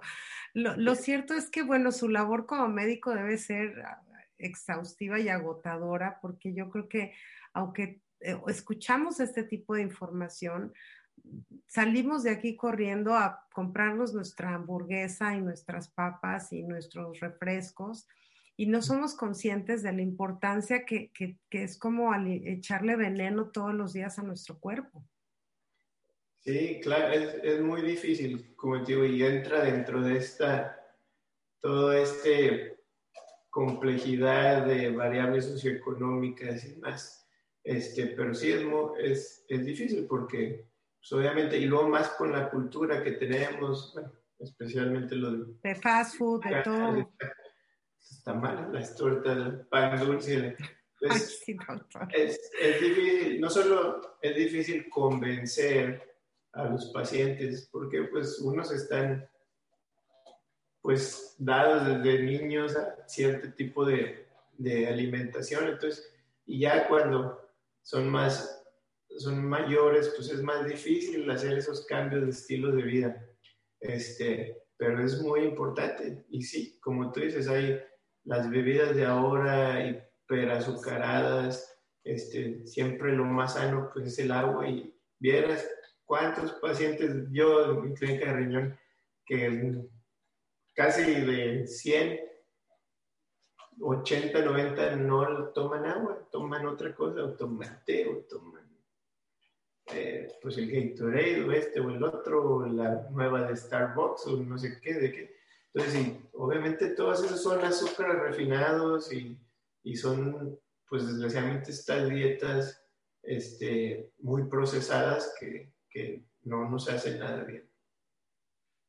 [0.54, 4.04] Lo, cierto es que, bueno, su labor como médico debe ser ah,
[4.38, 7.14] exhaustiva y agotadora, porque yo creo que
[7.54, 10.72] aunque eh, escuchamos este tipo de información,
[11.66, 18.08] salimos de aquí corriendo a comprarnos nuestra hamburguesa y nuestras papas y nuestros refrescos
[18.60, 21.14] y no somos conscientes de la importancia que,
[21.50, 25.08] es como echarle veneno todos los días a nuestro cuerpo.
[26.40, 30.78] Sí, claro, es, muy difícil, como te digo, y entra dentro de esta,
[31.62, 32.76] toda esta
[33.50, 37.30] complejidad de variables socioeconómicas y más.
[37.64, 38.52] Este, pero sí
[39.02, 40.68] es, es, difícil porque,
[41.00, 43.98] pues, obviamente, y luego más con la cultura que tenemos,
[44.38, 47.10] especialmente lo de, de fast food, de todo
[48.10, 50.56] está mal, las tortas, el pan dulce.
[51.02, 56.18] es, es, difícil, no solo es difícil convencer
[56.54, 59.28] a los pacientes, porque pues unos están
[60.82, 66.12] pues dados desde niños a cierto tipo de, de alimentación, entonces,
[66.46, 67.50] y ya cuando
[67.82, 68.64] son más,
[69.18, 73.26] son mayores, pues es más difícil hacer esos cambios de estilo de vida.
[73.80, 76.26] Este, pero es muy importante.
[76.30, 77.80] Y sí, como tú dices, hay
[78.30, 84.70] las bebidas de ahora hiperazucaradas, este, siempre lo más sano pues es el agua.
[84.70, 85.68] Y vieras
[86.06, 88.80] cuántos pacientes yo en mi clínica de riñón
[89.26, 89.82] que
[90.76, 92.20] casi de 100,
[93.82, 98.70] 80, 90 no toman agua, toman otra cosa, o toman té, o toman
[99.92, 104.38] eh, pues el Gatorade o este o el otro, o la nueva de Starbucks o
[104.38, 105.39] no sé qué, de qué
[105.74, 109.38] entonces, sí, obviamente todas esas son azúcares refinados y,
[109.84, 112.84] y son, pues desgraciadamente, estas dietas
[113.24, 117.70] este, muy procesadas que, que no nos hacen nada bien.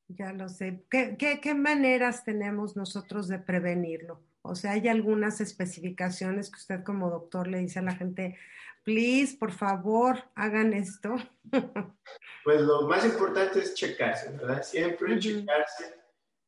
[0.09, 0.85] Ya lo sé.
[0.90, 4.23] ¿Qué, ¿Qué, qué, maneras tenemos nosotros de prevenirlo?
[4.43, 8.37] O sea, ¿hay algunas especificaciones que usted como doctor le dice a la gente,
[8.83, 11.16] Please, por favor, hagan esto.
[12.43, 14.62] Pues lo más importante es checarse, ¿verdad?
[14.62, 15.99] Siempre checarse.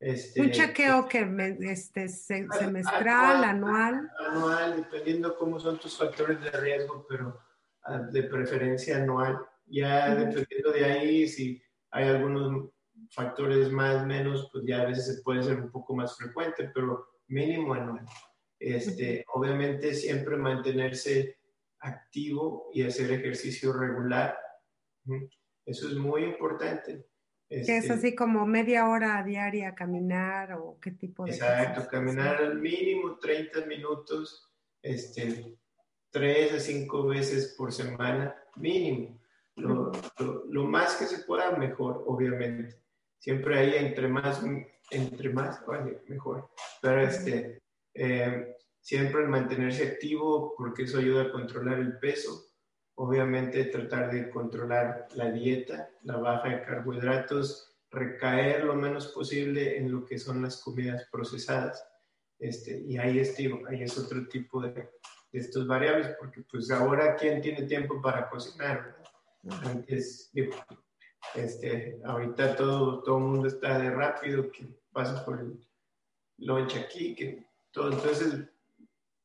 [0.02, 1.20] Este, Un chequeo que
[1.60, 4.10] este, semestral, anual.
[4.18, 7.38] Anual, dependiendo cómo son tus factores de riesgo, pero
[7.84, 9.38] ah, de preferencia anual.
[9.66, 11.62] Ya dependiendo de ahí, si
[11.92, 12.70] hay algunos
[13.10, 17.06] factores más, menos, pues ya a veces se puede ser un poco más frecuente, pero
[17.28, 18.04] mínimo anual.
[18.58, 21.38] Este, Obviamente siempre mantenerse
[21.78, 24.36] activo y hacer ejercicio regular.
[25.64, 27.06] Eso es muy importante.
[27.52, 31.32] Es este así como media hora diaria caminar o qué tipo de...
[31.32, 35.58] Exacto, caminar al mínimo 30 minutos, este,
[36.10, 39.20] 3 a 5 veces por semana, mínimo.
[39.56, 39.92] Lo,
[40.48, 42.80] lo, más que se pueda, mejor, obviamente.
[43.18, 44.42] Siempre ahí entre más,
[44.90, 46.48] entre más, vale, mejor.
[46.80, 47.60] Pero este,
[47.92, 52.51] eh, siempre mantenerse activo porque eso ayuda a controlar el peso.
[52.94, 59.90] Obviamente tratar de controlar la dieta, la baja de carbohidratos, recaer lo menos posible en
[59.90, 61.86] lo que son las comidas procesadas.
[62.38, 64.90] Este, y ahí es, ahí es otro tipo de, de,
[65.38, 68.96] estos variables, porque pues ahora quién tiene tiempo para cocinar.
[69.64, 70.54] Antes, digo,
[71.34, 75.58] este, ahorita todo, todo el mundo está de rápido, que pasa por el
[76.38, 77.92] lunch aquí, que todo.
[77.92, 78.48] Entonces,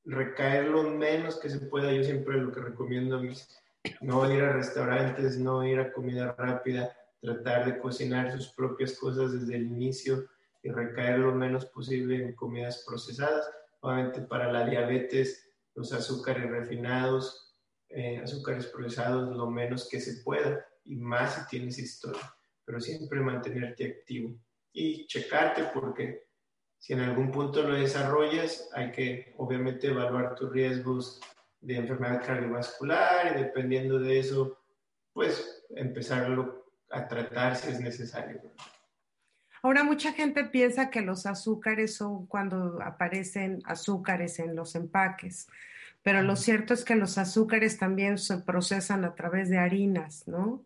[0.08, 1.92] recaer lo menos que se pueda.
[1.92, 3.62] Yo siempre lo que recomiendo es
[4.02, 9.34] no ir a restaurantes, no ir a comida rápida, tratar de cocinar sus propias cosas
[9.34, 10.26] desde el inicio
[10.64, 13.50] y recaer lo menos posible en comidas procesadas.
[13.82, 17.56] Obviamente para la diabetes, los azúcares refinados,
[17.90, 22.22] eh, azúcares procesados, lo menos que se pueda y más si tienes historia,
[22.66, 24.36] pero siempre mantenerte activo
[24.72, 26.27] y checarte porque
[26.80, 31.20] si en algún punto lo desarrollas, hay que obviamente evaluar tus riesgos
[31.62, 34.58] de enfermedad cardiovascular y dependiendo de eso,
[35.14, 38.42] pues empezarlo a tratar si es necesario.
[39.64, 45.48] Ahora, mucha gente piensa que los azúcares son cuando aparecen azúcares en los empaques,
[46.04, 50.64] pero lo cierto es que los azúcares también se procesan a través de harinas, ¿no?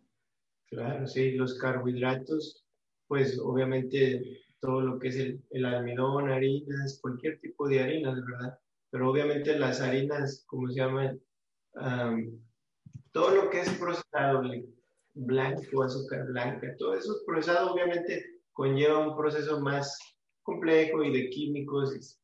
[0.66, 2.64] Claro, sí, los carbohidratos,
[3.08, 8.58] pues obviamente todo lo que es el, almidón, harinas, cualquier tipo de harinas, ¿verdad?
[8.90, 11.20] Pero obviamente las harinas, como se llaman,
[13.10, 14.42] todo lo que es procesado,
[15.14, 19.98] blanco, azúcar blanca, todo eso procesado obviamente conlleva un proceso más
[20.44, 22.20] complejo y de químicos,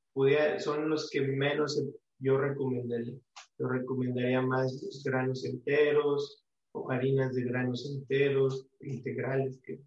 [0.58, 1.82] son los que menos
[2.20, 3.14] yo recomendaría.
[3.58, 9.80] Yo recomendaría más los granos enteros o harinas de granos enteros, integrales, que,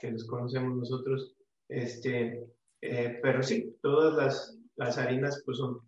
[0.00, 1.33] que los conocemos nosotros
[1.68, 2.44] este,
[2.80, 5.80] eh, pero sí, todas las, las harinas pues son,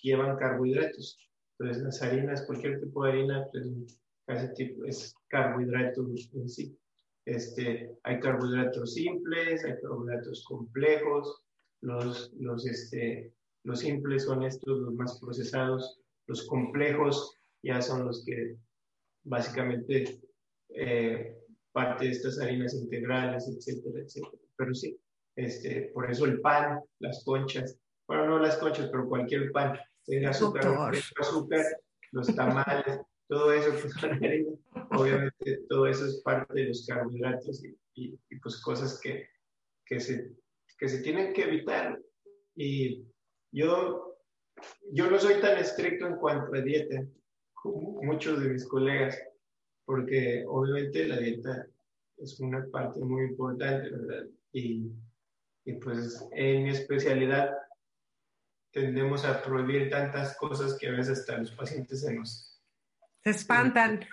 [0.00, 1.18] llevan carbohidratos.
[1.58, 3.66] Entonces las harinas, cualquier tipo de harina, pues
[4.26, 6.76] casi tipo es carbohidrato en sí.
[7.24, 11.44] Este, hay carbohidratos simples, hay carbohidratos complejos.
[11.80, 13.32] Los, los, este,
[13.64, 16.00] los simples son estos, los más procesados.
[16.26, 18.56] Los complejos ya son los que
[19.24, 20.20] básicamente
[20.70, 21.38] eh,
[21.72, 24.42] parte de estas harinas integrales, etcétera, etcétera.
[24.56, 24.98] Pero sí,
[25.36, 30.30] este, por eso el pan, las conchas, bueno, no las conchas, pero cualquier pan, tenga
[30.30, 31.64] azúcar, azúcar,
[32.12, 33.94] los tamales, todo eso, pues,
[34.90, 37.62] obviamente todo eso es parte de los carbohidratos
[37.94, 39.28] y, pues cosas que,
[39.86, 40.32] que, se,
[40.78, 41.98] que se tienen que evitar.
[42.54, 43.04] Y
[43.52, 44.18] yo,
[44.92, 47.06] yo no soy tan estricto en cuanto a dieta
[47.54, 49.18] como muchos de mis colegas,
[49.84, 51.66] porque obviamente la dieta
[52.18, 54.26] es una parte muy importante, ¿verdad?
[54.52, 54.90] Y
[55.64, 57.56] y pues en mi especialidad
[58.72, 62.60] tendemos a prohibir tantas cosas que a veces hasta los pacientes se nos...
[63.22, 64.04] Se espantan.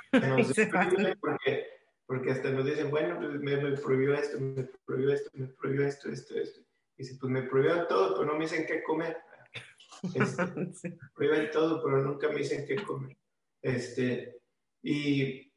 [0.54, 0.68] Se
[1.22, 1.68] porque,
[2.06, 6.10] porque hasta nos dicen, bueno, pues me, prohibió esto, me prohibió esto, me prohibió esto,
[6.10, 6.62] esto, esto.
[6.98, 9.18] Y si pues me prohibieron todo, pero no me dicen qué comer.
[10.14, 13.18] Este, Prohíben todo, pero nunca me dicen qué comer.
[13.62, 14.40] Este,
[14.84, 15.49] y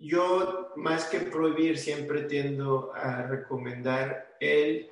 [0.00, 4.90] yo, más que prohibir, siempre tiendo a recomendar el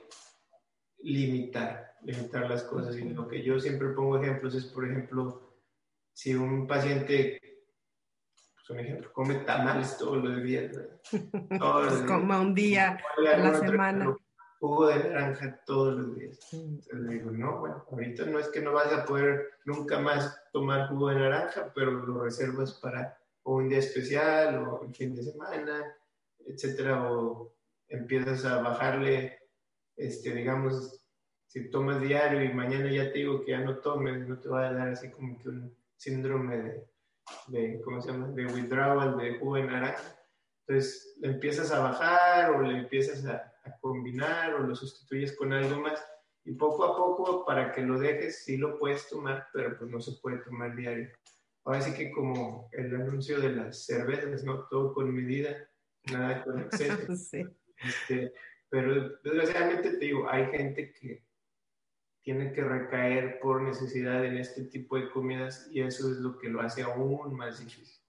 [0.98, 2.96] limitar, limitar las cosas.
[2.96, 5.56] Y lo que yo siempre pongo ejemplos es, por ejemplo,
[6.12, 7.40] si un paciente,
[8.54, 10.76] pues un ejemplo, come tamales todos los días,
[11.58, 12.98] todos Como un día
[13.32, 14.16] a la semana.
[14.58, 16.38] Jugo de naranja todos los días.
[16.52, 20.42] Entonces le digo, no, bueno, ahorita no es que no vas a poder nunca más
[20.50, 25.14] tomar jugo de naranja, pero lo reservas para o un día especial o el fin
[25.14, 25.96] de semana,
[26.44, 27.54] etcétera, o
[27.88, 29.38] empiezas a bajarle,
[29.96, 31.00] este, digamos,
[31.46, 34.68] si tomas diario y mañana ya te digo que ya no tomes, no te va
[34.68, 36.90] a dar así como que un síndrome de,
[37.46, 38.28] de, ¿cómo se llama?
[38.32, 40.18] De withdrawal de jugo de naranja.
[40.66, 45.52] Entonces, le empiezas a bajar o le empiezas a, a combinar o lo sustituyes con
[45.52, 46.04] algo más
[46.44, 50.00] y poco a poco para que lo dejes sí lo puedes tomar, pero pues no
[50.00, 51.08] se puede tomar diario.
[51.66, 54.68] Ahora sí que como el anuncio de las cervezas, ¿no?
[54.68, 55.68] Todo con medida,
[56.10, 56.96] nada con exceso.
[57.78, 58.32] Este,
[58.70, 61.22] pero desgraciadamente te digo, hay gente que
[62.22, 66.48] tiene que recaer por necesidad en este tipo de comidas y eso es lo que
[66.48, 68.02] lo hace aún más difícil.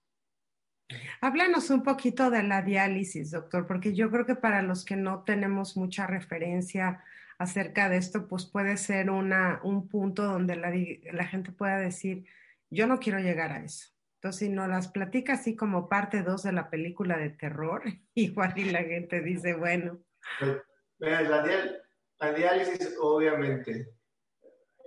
[1.19, 5.23] Háblanos un poquito de la diálisis, doctor, porque yo creo que para los que no
[5.25, 7.03] tenemos mucha referencia
[7.37, 10.71] acerca de esto, pues puede ser una, un punto donde la,
[11.11, 12.25] la gente pueda decir,
[12.69, 13.87] yo no quiero llegar a eso.
[14.17, 17.83] Entonces, si nos las platica así como parte 2 de la película de terror,
[18.15, 19.99] igual y la gente dice, bueno.
[20.39, 20.57] Pues,
[20.99, 23.93] la, diálisis, obviamente,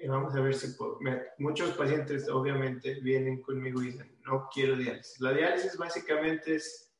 [0.09, 0.77] vamos a ver si
[1.39, 5.21] muchos pacientes obviamente vienen conmigo y dicen, no quiero diálisis.
[5.21, 6.93] La diálisis básicamente es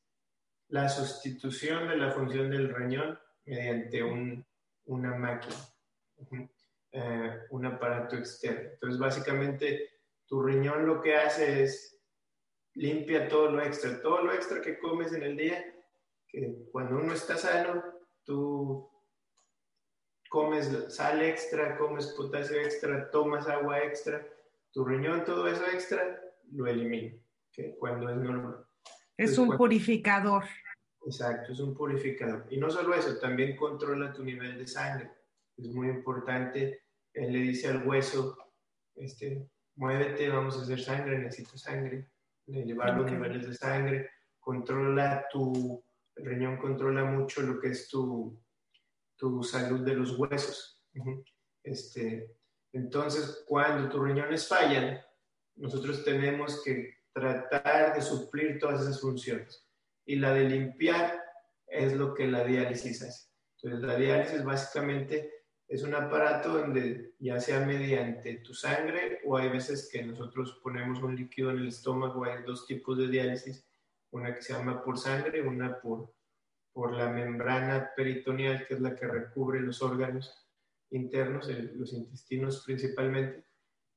[0.69, 4.45] la sustitución de la función del riñón mediante un,
[4.85, 5.55] una máquina,
[6.93, 8.69] eh, un aparato externo.
[8.71, 10.00] Entonces, básicamente,
[10.31, 11.99] tu riñón lo que hace es
[12.75, 15.61] limpia todo lo extra, todo lo extra que comes en el día,
[16.25, 17.83] que cuando uno está sano,
[18.23, 18.89] tú
[20.29, 24.25] comes sal extra, comes potasio extra, tomas agua extra,
[24.71, 26.21] tu riñón todo eso extra
[26.53, 27.13] lo elimina,
[27.77, 28.65] cuando es normal.
[29.17, 30.45] Es un purificador.
[31.05, 32.47] Exacto, es un purificador.
[32.49, 35.11] Y no solo eso, también controla tu nivel de sangre.
[35.57, 36.83] Es muy importante.
[37.13, 38.37] Él le dice al hueso,
[38.95, 39.51] este,
[39.81, 42.07] muévete, vamos a hacer sangre, necesito sangre
[42.45, 45.83] llevar los niveles de sangre, controla tu,
[46.15, 48.39] el riñón controla mucho lo que es tu,
[49.15, 50.83] tu salud de los huesos.
[51.63, 52.31] este,
[52.73, 55.01] entonces, cuando tus riñones fallan,
[55.55, 59.67] nosotros tenemos que tratar de suplir todas esas funciones.
[60.05, 61.23] Y la de limpiar
[61.65, 63.29] es lo que la diálisis hace.
[63.55, 65.40] Entonces, la diálisis básicamente
[65.71, 71.01] es un aparato donde ya sea mediante tu sangre o hay veces que nosotros ponemos
[71.01, 73.65] un líquido en el estómago, hay dos tipos de diálisis,
[74.11, 76.13] una que se llama por sangre, una por,
[76.73, 80.45] por la membrana peritoneal, que es la que recubre los órganos
[80.89, 83.45] internos, los intestinos principalmente,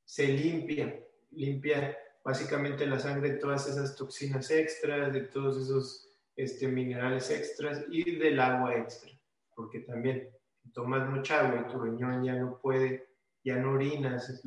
[0.05, 6.69] se limpia, limpia básicamente la sangre de todas esas toxinas extras, de todos esos este,
[6.69, 9.11] minerales extras y del agua extra,
[9.57, 10.31] porque también
[10.73, 13.09] tomas mucha agua y tu riñón ya no puede,
[13.45, 14.43] ya no orinas,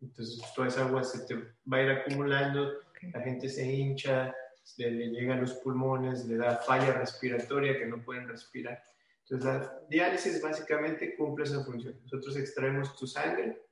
[0.00, 1.34] entonces toda esa agua se te
[1.70, 2.72] va a ir acumulando,
[3.12, 4.34] la gente se hincha,
[4.76, 8.82] le, le llega a los pulmones, le da falla respiratoria que no pueden respirar.
[9.24, 11.98] Entonces la diálisis básicamente cumple esa función.
[12.02, 13.62] Nosotros extraemos tu sangre,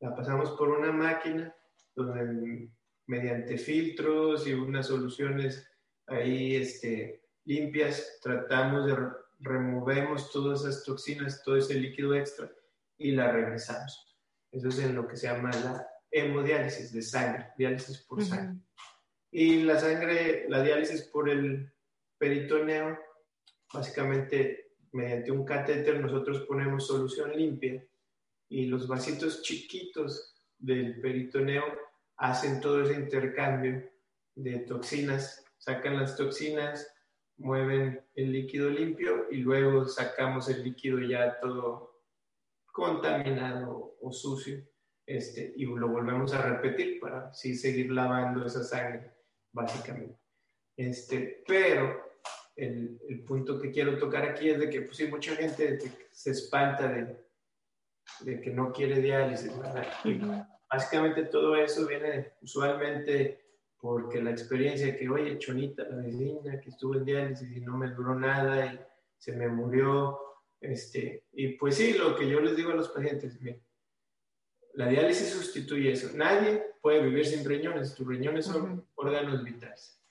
[0.00, 1.54] la pasamos por una máquina
[1.94, 2.70] donde
[3.06, 5.66] mediante filtros y unas soluciones
[6.06, 9.08] ahí este, limpias tratamos de
[9.38, 12.50] removemos todas esas toxinas, todo ese líquido extra
[12.98, 14.16] y la regresamos.
[14.50, 18.60] Eso es en lo que se llama la hemodiálisis de sangre, diálisis por sangre.
[19.30, 21.72] Y la sangre, la diálisis por el
[22.18, 22.98] peritoneo,
[23.72, 27.84] básicamente mediante un catéter nosotros ponemos solución limpia
[28.48, 31.64] y los vasitos chiquitos del peritoneo
[32.16, 33.90] hacen todo ese intercambio
[34.34, 36.86] de toxinas, sacan las toxinas,
[37.38, 42.02] mueven el líquido limpio y luego sacamos el líquido ya todo
[42.72, 44.62] contaminado o sucio
[45.06, 49.12] este, y lo volvemos a repetir para así seguir lavando esa sangre,
[49.52, 50.18] básicamente.
[50.76, 52.18] Este, pero
[52.56, 55.78] el, el, punto que quiero tocar aquí es de que pues, sí, mucha gente
[56.10, 57.24] se espanta de,
[58.20, 59.52] de, que no quiere diálisis,
[60.68, 63.45] básicamente todo eso viene usualmente
[63.86, 67.88] porque la experiencia que, oye, Chonita, la vecina que estuvo en diálisis y no me
[67.90, 68.80] duró nada y
[69.16, 70.18] se me murió,
[70.60, 73.38] este, y pues sí, lo que yo les digo a los pacientes,
[74.72, 76.08] la diálisis sustituye eso.
[76.16, 80.02] Nadie puede vivir sin riñones, tus riñones son órganos vitales.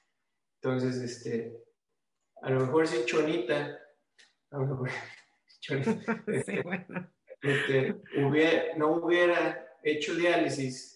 [0.61, 1.61] Entonces, este,
[2.43, 3.77] a lo mejor si Chonita,
[4.51, 4.89] a lo mejor,
[5.59, 6.63] Chonita este,
[7.41, 10.94] este, hubiera, no hubiera hecho diálisis,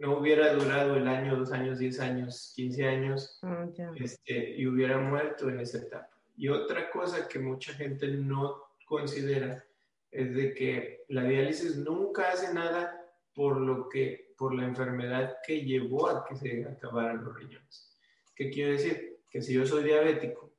[0.00, 4.98] no hubiera durado el año, dos años, diez años, quince años ah, este, y hubiera
[4.98, 6.08] muerto en esa etapa.
[6.38, 9.62] Y otra cosa que mucha gente no considera
[10.10, 12.98] es de que la diálisis nunca hace nada
[13.34, 17.94] por lo que por la enfermedad que llevó a que se acabaran los riñones.
[18.34, 19.18] ¿Qué quiero decir?
[19.28, 20.50] Que si yo soy diabético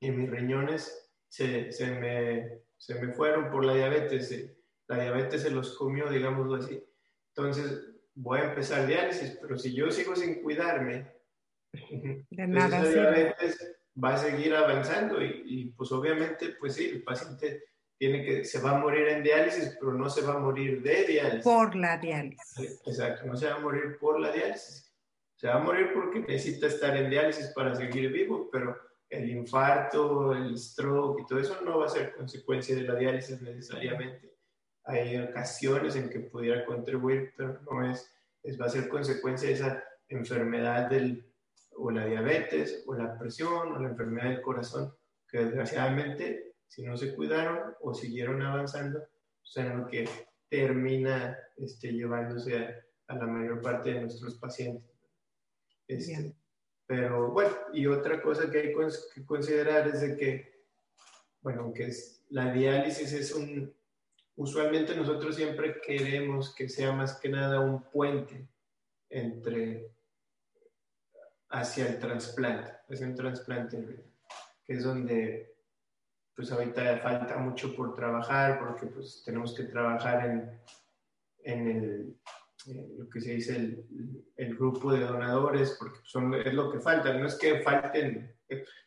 [0.00, 4.54] y mis riñones se, se, me, se me fueron por la diabetes,
[4.86, 6.84] la diabetes se los comió, digámoslo así,
[7.28, 7.85] entonces
[8.16, 11.12] voy a empezar diálisis, pero si yo sigo sin cuidarme,
[12.30, 17.64] de nada diabetes va a seguir avanzando y, y, pues obviamente, pues sí, el paciente
[17.98, 21.04] tiene que, se va a morir en diálisis, pero no se va a morir de
[21.04, 21.44] diálisis.
[21.44, 22.82] Por la diálisis.
[22.86, 24.94] Exacto, no se va a morir por la diálisis.
[25.36, 28.76] Se va a morir porque necesita estar en diálisis para seguir vivo, pero
[29.08, 33.40] el infarto, el stroke y todo eso no va a ser consecuencia de la diálisis
[33.40, 34.35] necesariamente.
[34.86, 38.12] Hay ocasiones en que pudiera contribuir, pero no es,
[38.42, 41.26] es va a ser consecuencia de esa enfermedad del,
[41.76, 44.94] o la diabetes, o la presión, o la enfermedad del corazón,
[45.28, 49.02] que desgraciadamente, si no se cuidaron o siguieron avanzando,
[49.42, 50.08] son lo que
[50.48, 52.74] termina este, llevándose a,
[53.08, 54.90] a, la mayor parte de nuestros pacientes.
[55.88, 56.36] Este,
[56.86, 58.74] pero bueno, y otra cosa que hay
[59.14, 60.64] que considerar es de que,
[61.40, 63.74] bueno, aunque es, la diálisis es un,
[64.36, 68.48] usualmente nosotros siempre queremos que sea más que nada un puente
[69.08, 69.90] entre
[71.50, 74.04] hacia el trasplante, hacia un trasplante,
[74.64, 75.54] que es donde
[76.34, 80.60] pues ahorita falta mucho por trabajar, porque pues tenemos que trabajar en,
[81.44, 82.20] en
[82.98, 87.14] lo que se dice el, el, grupo de donadores, porque son, es lo que falta,
[87.14, 88.36] no es que falten,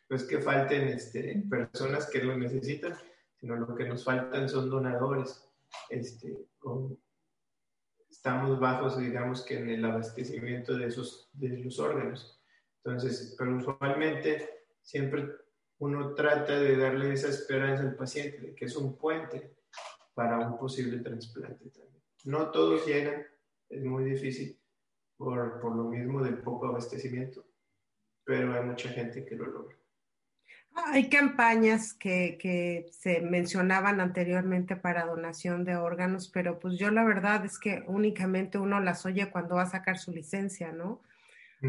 [0.08, 2.94] no es que falten este, personas que lo necesitan,
[3.40, 5.48] sino lo que nos faltan son donadores.
[5.88, 6.46] Este,
[8.08, 12.42] estamos bajos, digamos que en el abastecimiento de, esos, de los órganos.
[12.84, 15.28] Entonces, pero usualmente siempre
[15.78, 19.56] uno trata de darle esa esperanza al paciente de que es un puente
[20.12, 22.02] para un posible trasplante también.
[22.24, 23.26] No todos llegan,
[23.70, 24.60] es muy difícil
[25.16, 27.46] por, por lo mismo del poco abastecimiento,
[28.24, 29.79] pero hay mucha gente que lo logra.
[30.92, 37.04] Hay campañas que, que, se mencionaban anteriormente para donación de órganos, pero pues yo la
[37.04, 41.02] verdad es que únicamente uno las oye cuando va a sacar su licencia, ¿no?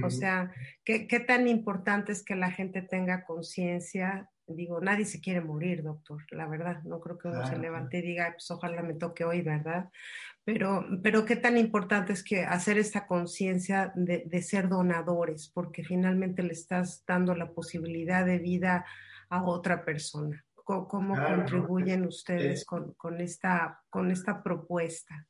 [0.04, 0.52] O sea,
[0.86, 4.30] ¿qué, ¿qué, tan importante es que la gente tenga conciencia?
[4.48, 6.82] Digo, nadie se quiere morir, doctor, la verdad.
[6.84, 9.90] No creo que uno se levante y diga, pues ojalá me toque hoy, ¿verdad?
[10.44, 15.84] Pero, pero qué tan importante es que hacer esta conciencia de, de, ser donadores, porque
[15.84, 18.86] finalmente le estás dando la posibilidad de vida
[19.30, 20.44] a otra persona.
[20.56, 25.28] ¿Cómo, cómo claro, contribuyen no, ustedes es, con, con, esta, con esta propuesta?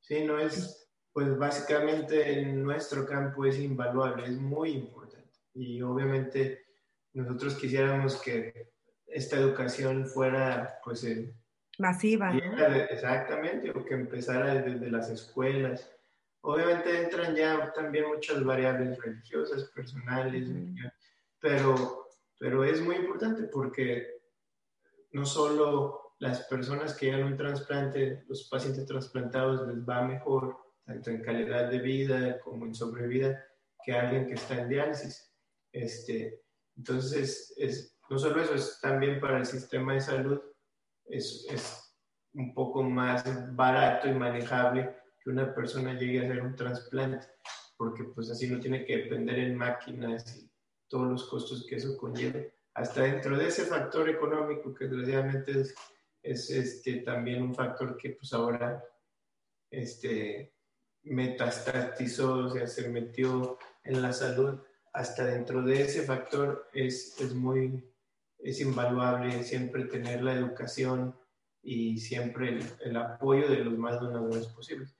[0.00, 5.38] Sí, no es pues básicamente en nuestro campo es invaluable, es muy importante.
[5.54, 6.64] Y obviamente
[7.12, 8.70] nosotros quisiéramos que
[9.06, 11.34] esta educación fuera pues el,
[11.80, 12.32] masiva.
[12.32, 12.66] ¿no?
[12.90, 15.90] Exactamente, o que empezara desde las escuelas.
[16.42, 20.76] Obviamente entran ya también muchas variables religiosas, personales, mm.
[21.40, 22.06] pero,
[22.38, 24.20] pero es muy importante porque
[25.12, 30.56] no solo las personas que llegan a un trasplante, los pacientes trasplantados les va mejor,
[30.84, 33.42] tanto en calidad de vida como en sobrevida,
[33.82, 35.32] que alguien que está en diálisis.
[35.72, 36.42] Este,
[36.76, 40.40] entonces, es, no solo eso, es también para el sistema de salud,
[41.10, 41.94] es, es
[42.34, 47.26] un poco más barato y manejable que una persona llegue a hacer un trasplante,
[47.76, 50.50] porque pues así no tiene que depender en máquinas y
[50.88, 52.40] todos los costos que eso conlleva.
[52.74, 55.74] Hasta dentro de ese factor económico, que desgraciadamente es,
[56.22, 58.82] es este, también un factor que pues ahora
[59.70, 60.54] este,
[61.02, 64.60] metastatizó, o sea, se metió en la salud,
[64.92, 67.84] hasta dentro de ese factor es, es muy,
[68.42, 71.16] es invaluable siempre tener la educación
[71.62, 74.94] y siempre el, el, apoyo de los más donadores posibles.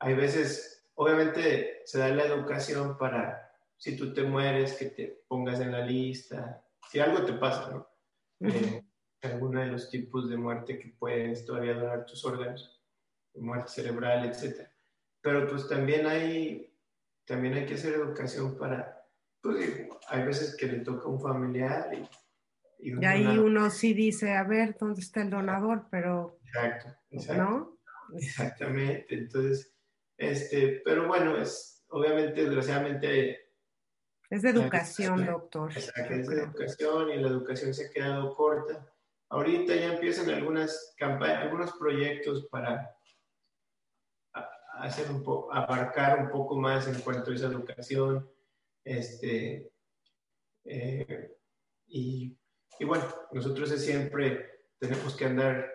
[0.00, 5.60] Hay veces, obviamente, se da la educación para, si tú te mueres, que te pongas
[5.60, 7.88] en la lista, si algo te pasa, ¿no?
[8.48, 8.82] Eh,
[9.22, 12.82] alguno de los tipos de muerte que puedes todavía donar tus órganos,
[13.34, 14.70] muerte cerebral, etcétera
[15.20, 16.74] pero pues también hay,
[17.26, 19.06] también hay que hacer educación para,
[19.42, 22.08] pues hay veces que le toca a un familiar y...
[22.82, 25.86] Y, y ahí uno sí dice, a ver, ¿dónde está el donador?
[25.90, 26.38] Pero...
[26.44, 27.42] Exacto, exacto.
[27.42, 27.80] ¿No?
[28.16, 29.72] Exactamente, entonces,
[30.16, 33.38] este, pero bueno, es, obviamente, desgraciadamente...
[34.28, 35.72] Es de educación, doctor.
[35.72, 38.92] Exacto, es de educación y la educación se ha quedado corta.
[39.28, 42.96] Ahorita ya empiezan algunas campañas, algunos proyectos para
[44.80, 48.28] hacer un poco, abarcar un poco más en cuanto a esa educación.
[48.84, 49.72] Este,
[50.64, 51.36] eh,
[51.86, 52.36] y,
[52.80, 55.70] y, bueno, nosotros siempre tenemos que andar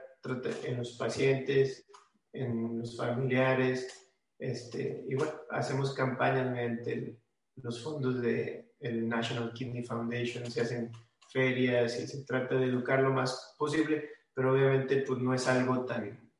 [0.64, 1.88] en los pacientes,
[2.34, 7.18] en los familiares, este, y bueno, hacemos campañas mediante
[7.58, 10.92] los fondos del de National Kidney Foundation, se hacen
[11.32, 15.86] ferias y se trata de educar lo más posible, pero obviamente pues no es algo
[15.86, 16.32] tan,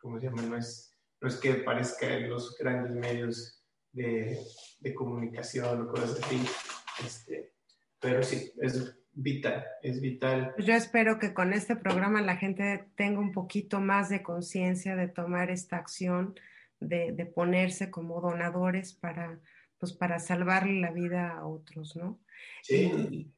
[0.00, 0.42] ¿cómo se llama?
[0.42, 4.38] No es no es que parezca en los grandes medios de,
[4.80, 6.44] de comunicación o cosas así,
[7.02, 7.54] este,
[7.98, 10.52] pero sí, es vital, es vital.
[10.54, 14.96] Pues yo espero que con este programa la gente tenga un poquito más de conciencia
[14.96, 16.38] de tomar esta acción,
[16.80, 19.40] de, de, ponerse como donadores para,
[19.78, 22.20] pues para salvarle la vida a otros, ¿no?
[22.62, 22.92] Sí.
[23.10, 23.34] Y,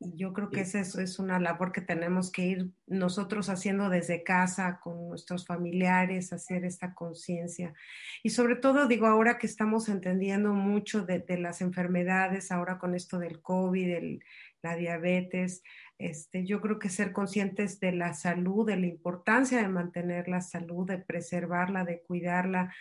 [0.00, 4.78] yo creo que eso es una labor que tenemos que ir nosotros haciendo desde casa
[4.80, 7.74] con nuestros familiares, hacer esta conciencia.
[8.22, 12.94] Y sobre todo, digo, ahora que estamos entendiendo mucho de, de, las enfermedades, ahora con
[12.94, 14.24] esto del COVID, el,
[14.62, 15.62] la diabetes,
[15.98, 20.40] este, yo creo que ser conscientes de la salud, de la importancia de mantener la
[20.40, 22.74] salud, de preservarla, de cuidarla,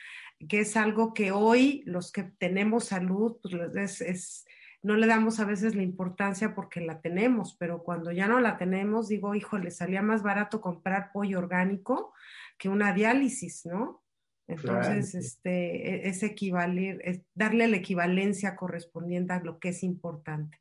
[0.47, 4.45] que es algo que hoy los que tenemos salud, pues es, es
[4.83, 8.57] no le damos a veces la importancia porque la tenemos, pero cuando ya no la
[8.57, 12.13] tenemos, digo, híjole, salía más barato comprar pollo orgánico
[12.57, 14.03] que una diálisis, ¿no?
[14.47, 15.25] Entonces, claro.
[15.25, 20.57] este, es equivaler, es darle la equivalencia correspondiente a lo que es importante.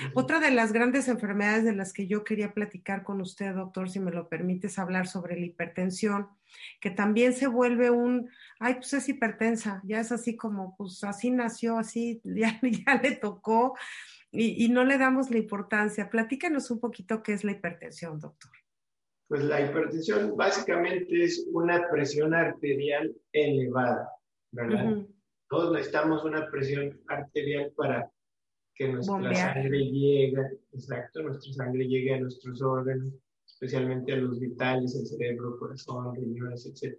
[0.00, 0.12] Uh -huh.
[0.14, 4.00] Otra de las grandes enfermedades de las que yo quería platicar con usted, doctor, si
[4.00, 6.28] me lo permites, hablar sobre la hipertensión,
[6.80, 11.30] que también se vuelve un, ay, pues es hipertensa, ya es así como, pues así
[11.30, 13.76] nació, así ya, ya le tocó
[14.30, 16.08] y, y no le damos la importancia.
[16.08, 18.52] Platícanos un poquito qué es la hipertensión, doctor.
[19.28, 24.08] Pues la hipertensión básicamente es una presión arterial elevada,
[24.52, 24.84] ¿verdad?
[24.86, 25.14] Uh -huh.
[25.48, 28.10] Todos necesitamos una presión arterial para
[28.74, 29.54] que nuestra Bombear.
[29.54, 33.12] sangre llegue, exacto, nuestra sangre llegue a nuestros órganos,
[33.46, 36.96] especialmente a los vitales, el cerebro, corazón, riñones, etc.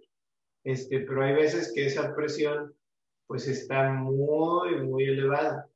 [0.64, 2.74] Este, pero hay veces que esa presión
[3.26, 5.68] pues está muy, muy elevada.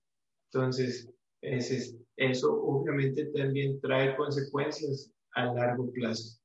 [0.50, 1.08] Entonces,
[1.42, 6.41] es, eso obviamente también trae consecuencias a largo plazo.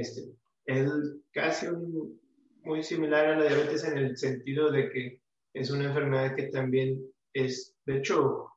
[0.00, 0.22] Este,
[0.66, 0.90] es
[1.32, 2.20] casi un,
[2.64, 5.20] muy similar a la diabetes en el sentido de que
[5.52, 7.00] es una enfermedad que también
[7.32, 8.50] es, de hecho,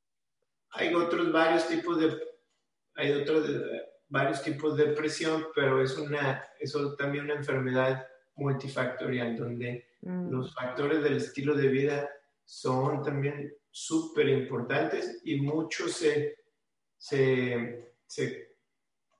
[0.71, 2.17] hay otros varios tipos de,
[2.95, 3.47] hay otros
[4.07, 10.31] varios tipos de presión, pero es una, eso también una enfermedad multifactorial, donde mm.
[10.31, 12.09] los factores del estilo de vida
[12.45, 16.35] son también súper importantes y muchos se,
[16.97, 18.55] se, se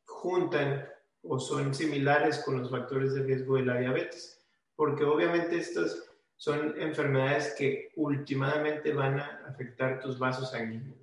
[0.05, 0.87] juntan
[1.27, 6.03] o son similares con los factores de riesgo de la diabetes, porque obviamente estas
[6.35, 10.97] son enfermedades que últimamente van a afectar tus vasos sanguíneos,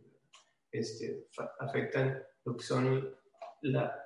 [0.70, 1.26] este,
[1.58, 3.14] afectan lo que son
[3.62, 4.04] la,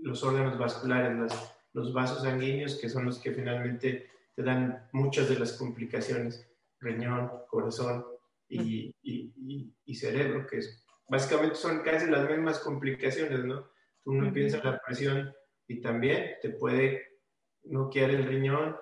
[0.00, 5.28] los órganos vasculares, las, los vasos sanguíneos, que son los que finalmente te dan muchas
[5.28, 6.48] de las complicaciones,
[6.80, 8.06] riñón, corazón
[8.48, 13.73] y, y, y, y cerebro, que es, básicamente son casi las mismas complicaciones, ¿no?
[14.04, 14.32] Uno uh -huh.
[14.32, 15.34] piensa en la presión
[15.66, 17.20] y también te puede
[17.64, 18.76] noquear el riñón,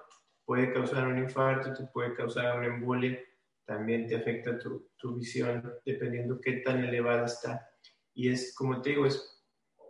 [0.44, 3.18] puede causar un infarto, te puede causar una embolia,
[3.64, 7.68] también te afecta tu, tu, visión dependiendo qué tan elevada está.
[8.12, 9.42] Y es, como te digo, es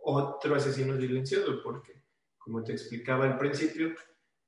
[0.05, 2.03] otro asesino silencioso porque,
[2.39, 3.95] como te explicaba al principio,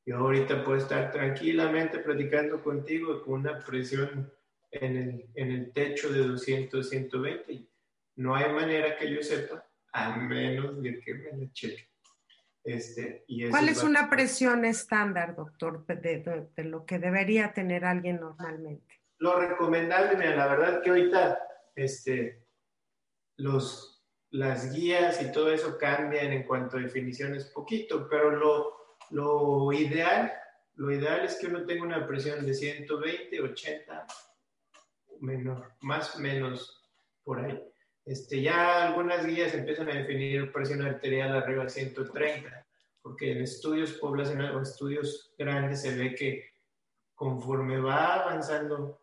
[0.06, 4.30] yo ahorita puedo estar tranquilamente platicando contigo con una presión
[4.70, 7.70] en el, en el techo de 200, 120 y
[8.16, 11.88] no hay manera que yo sepa a menos de que me la cheque.
[12.64, 17.84] Este, y ¿Cuál es una presión estándar, doctor, de, de, de, lo que debería tener
[17.84, 19.02] alguien normalmente?
[19.18, 21.38] Lo recomendable, mira, la verdad que ahorita
[21.76, 22.42] este,
[23.36, 29.72] los, las guías y todo eso cambian en cuanto a definiciones poquito, pero lo, lo
[29.72, 30.32] ideal,
[30.74, 34.06] lo ideal es que uno tenga una presión de 120, 80,
[35.20, 36.82] menor, más o menos
[37.22, 37.73] por ahí.
[38.04, 42.66] Este, ya algunas guías empiezan a definir presión arterial arriba de 130,
[43.00, 46.50] porque en estudios poblacionales o estudios grandes se ve que
[47.14, 49.00] conforme va avanzando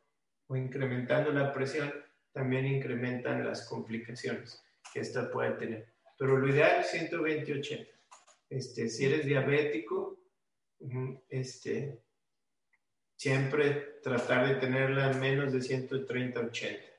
[0.47, 1.91] o incrementando la presión,
[2.31, 5.93] también incrementan las complicaciones que esta puede tener.
[6.17, 7.87] Pero lo ideal es 120-80.
[8.49, 10.19] Este, si eres diabético,
[11.29, 12.03] este,
[13.15, 16.90] siempre tratar de tenerla en menos de 130-80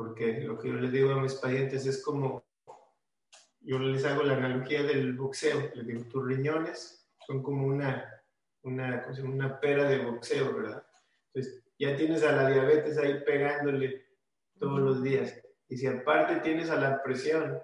[0.00, 2.42] porque lo que yo les digo a mis pacientes es como,
[3.60, 8.10] yo les hago la analogía del boxeo, les digo, tus riñones son como una,
[8.62, 10.82] una, una pera de boxeo, ¿verdad?
[11.26, 14.06] Entonces, ya tienes a la diabetes ahí pegándole
[14.58, 15.38] todos los días.
[15.68, 17.62] Y si aparte tienes a la presión,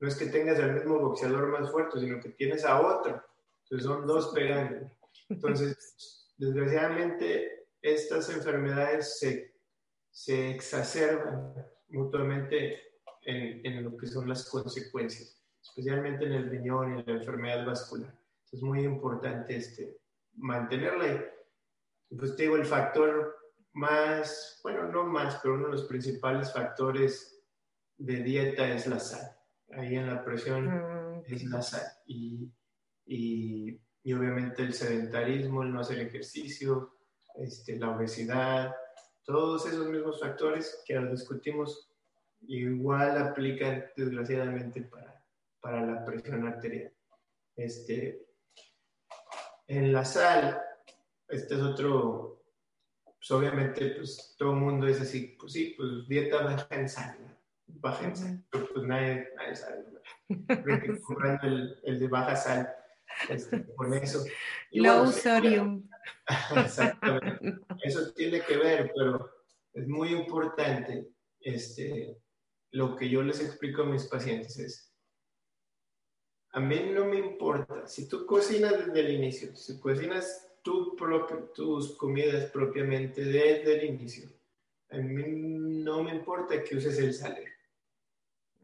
[0.00, 3.22] no es que tengas al mismo boxeador más fuerte, sino que tienes a otro.
[3.64, 4.90] Entonces son dos pegando.
[5.28, 9.55] Entonces, desgraciadamente, estas enfermedades se
[10.16, 11.52] se exacerban
[11.90, 12.80] mutuamente
[13.26, 17.66] en, en, lo que son las consecuencias, especialmente en el riñón y en la enfermedad
[17.66, 18.18] vascular.
[18.50, 19.98] Es muy importante este,
[20.36, 21.22] mantenerla.
[22.18, 23.36] Pues te digo, el factor
[23.74, 27.44] más, bueno, no más, pero uno de los principales factores
[27.98, 29.36] de dieta es la sal.
[29.72, 31.86] Ahí en la presión ah, es la sal.
[32.06, 32.50] Y,
[33.04, 36.96] y, y, obviamente el sedentarismo, el no hacer ejercicio,
[37.34, 38.74] este, la obesidad,
[39.26, 41.90] todos esos mismos factores que ahora discutimos
[42.42, 45.22] igual aplican desgraciadamente para,
[45.60, 46.92] para la presión arterial.
[47.56, 48.26] Este,
[49.66, 50.62] en la sal,
[51.28, 52.44] este es otro,
[53.04, 57.38] pues obviamente pues todo el mundo es así, pues sí, pues dieta baja en sal,
[57.66, 59.84] baja en sal, pero pues nadie, nadie sabe,
[61.02, 62.74] comprando el, el, de baja sal,
[63.28, 64.24] este, con eso.
[64.72, 65.88] Low sodium.
[66.56, 67.58] Exactamente.
[67.82, 69.30] Eso tiene que ver, pero
[69.72, 71.08] es muy importante
[71.40, 72.16] este,
[72.72, 74.92] lo que yo les explico a mis pacientes es,
[76.50, 81.50] a mí no me importa, si tú cocinas desde el inicio, si cocinas tu propio,
[81.54, 84.30] tus comidas propiamente desde el inicio,
[84.90, 85.24] a mí
[85.84, 87.52] no me importa que uses el salero.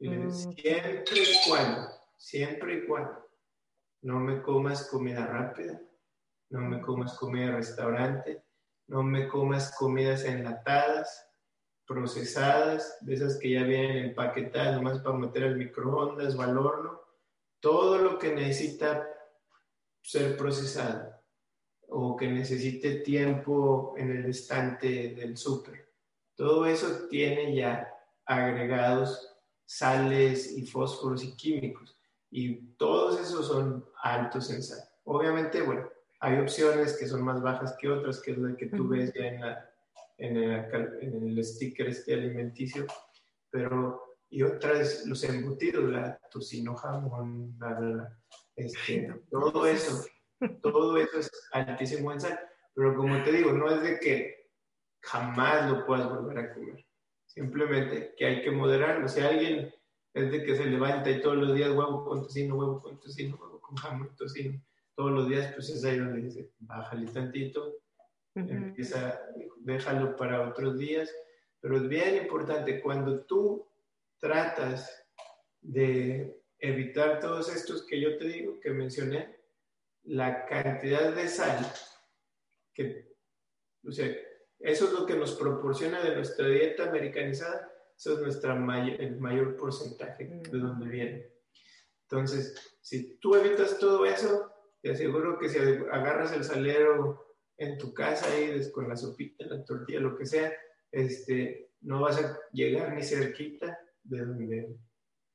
[0.00, 0.30] Mm.
[0.30, 3.28] Siempre y cuando, siempre y cuando
[4.02, 5.80] no me comas comida rápida,
[6.50, 8.44] no me comas comida de restaurante,
[8.88, 11.28] no me comas comidas enlatadas,
[11.86, 17.00] procesadas, de esas que ya vienen empaquetadas nomás para meter al microondas o al horno,
[17.60, 19.08] todo lo que necesita
[20.02, 21.14] ser procesado
[21.88, 25.92] o que necesite tiempo en el estante del súper.
[26.34, 27.88] Todo eso tiene ya
[28.24, 32.01] agregados sales y fósforos y químicos
[32.32, 34.80] y todos esos son altos en sal.
[35.04, 38.88] Obviamente, bueno, hay opciones que son más bajas que otras, que es la que tú
[38.88, 42.86] ves ya en, en, el, sticker este alimenticio,
[43.50, 47.54] pero y otras, los embutidos, la tocino jamón,
[48.56, 50.02] este, todo eso,
[50.62, 52.40] todo eso es altísimo en sal.
[52.74, 54.48] Pero como te digo, no es de que
[55.02, 56.86] jamás lo puedas volver a comer.
[57.26, 59.06] Simplemente que hay que moderarlo.
[59.06, 59.70] Si alguien
[60.14, 63.36] es de que se levanta y todos los días huevo con tocino, huevo con tocino,
[63.40, 64.60] huevo con jamón, tocino,
[64.94, 67.76] todos los días, pues es ahí donde dice, bájale tantito,
[68.34, 69.20] empieza,
[69.58, 71.10] déjalo para otros días,
[71.60, 73.66] pero es bien importante, cuando tú
[74.18, 75.04] tratas
[75.60, 79.40] de evitar todos estos que yo te digo, que mencioné,
[80.04, 81.72] la cantidad de sal
[82.74, 83.14] que,
[83.86, 84.14] o sea,
[84.58, 87.71] eso es lo que nos proporciona de nuestra dieta americanizada,
[88.02, 88.54] eso es nuestra
[88.98, 91.32] el mayor porcentaje de donde viene.
[92.10, 94.50] Entonces, si tú evitas todo eso,
[94.82, 99.64] te aseguro que si agarras el salero en tu casa ahí con la sopita, la
[99.64, 100.52] tortilla, lo que sea,
[100.90, 104.76] este, no vas a llegar ni cerquita de donde,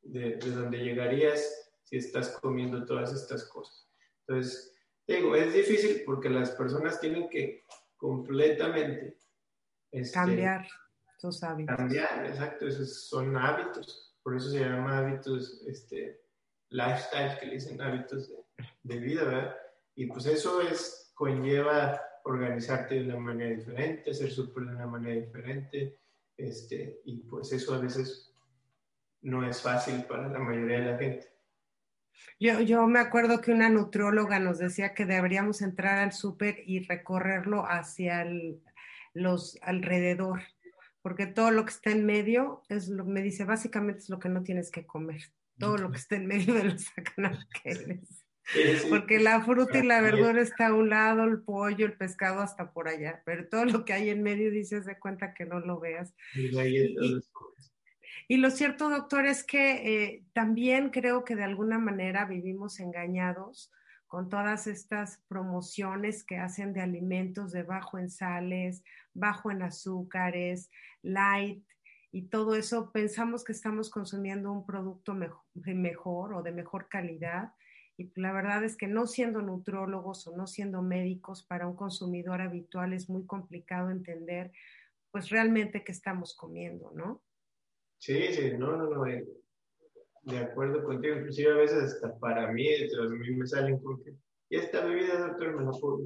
[0.01, 3.89] de, donde llegarías si estás comiendo todas estas cosas.
[4.27, 4.75] Entonces,
[5.07, 7.63] digo, es difícil porque las personas tienen que
[7.95, 9.17] completamente
[9.89, 10.67] este, cambiar
[11.43, 11.75] hábitos.
[11.75, 14.15] Cambiar, exacto, esos son hábitos.
[14.23, 16.21] Por eso se llama hábitos, este,
[16.69, 18.35] lifestyle, que le dicen hábitos de,
[18.83, 19.55] de vida, ¿verdad?
[19.95, 25.15] Y pues eso es, conlleva organizarte de una manera diferente, hacer súper de una manera
[25.15, 25.97] diferente,
[26.35, 28.33] este, y pues eso a veces
[29.21, 31.27] no es fácil para la mayoría de la gente.
[32.39, 36.85] Yo, yo me acuerdo que una nutrióloga nos decía que deberíamos entrar al súper y
[36.85, 38.25] recorrerlo hacia
[39.13, 40.41] los alrededor,
[41.07, 44.27] porque todo lo que está en medio es lo me dice, básicamente es lo que
[44.27, 45.21] no tienes que comer.
[45.57, 46.85] Todo lo que está en medio de los
[47.15, 48.25] anaqueles.
[48.89, 52.73] Porque la fruta y la verdura está a un lado, el pollo, el pescado hasta
[52.73, 55.79] por allá, pero todo lo que hay en medio dices de cuenta que no lo
[55.79, 56.13] veas.
[58.27, 63.71] Y, lo cierto, doctor, es que eh, también creo que de alguna manera vivimos engañados
[64.07, 68.83] con todas estas promociones que hacen de alimentos de bajo en sales,
[69.13, 70.69] bajo en azúcares,
[71.01, 71.63] light,
[72.11, 75.13] y todo eso, pensamos que estamos consumiendo un producto
[75.53, 77.53] mejor o de mejor calidad
[77.97, 82.41] y la verdad es que no siendo nutrólogos o no siendo médicos para un consumidor
[82.41, 84.51] habitual es muy complicado entender
[85.11, 87.23] pues realmente qué estamos comiendo, ¿no?
[87.97, 89.27] Sí, sí, no, no, no, eh,
[90.27, 94.13] de acuerdo contigo, inclusive a veces hasta para mí, a mí me salen con que,
[94.49, 95.99] y esta bebida, doctor, me la puedo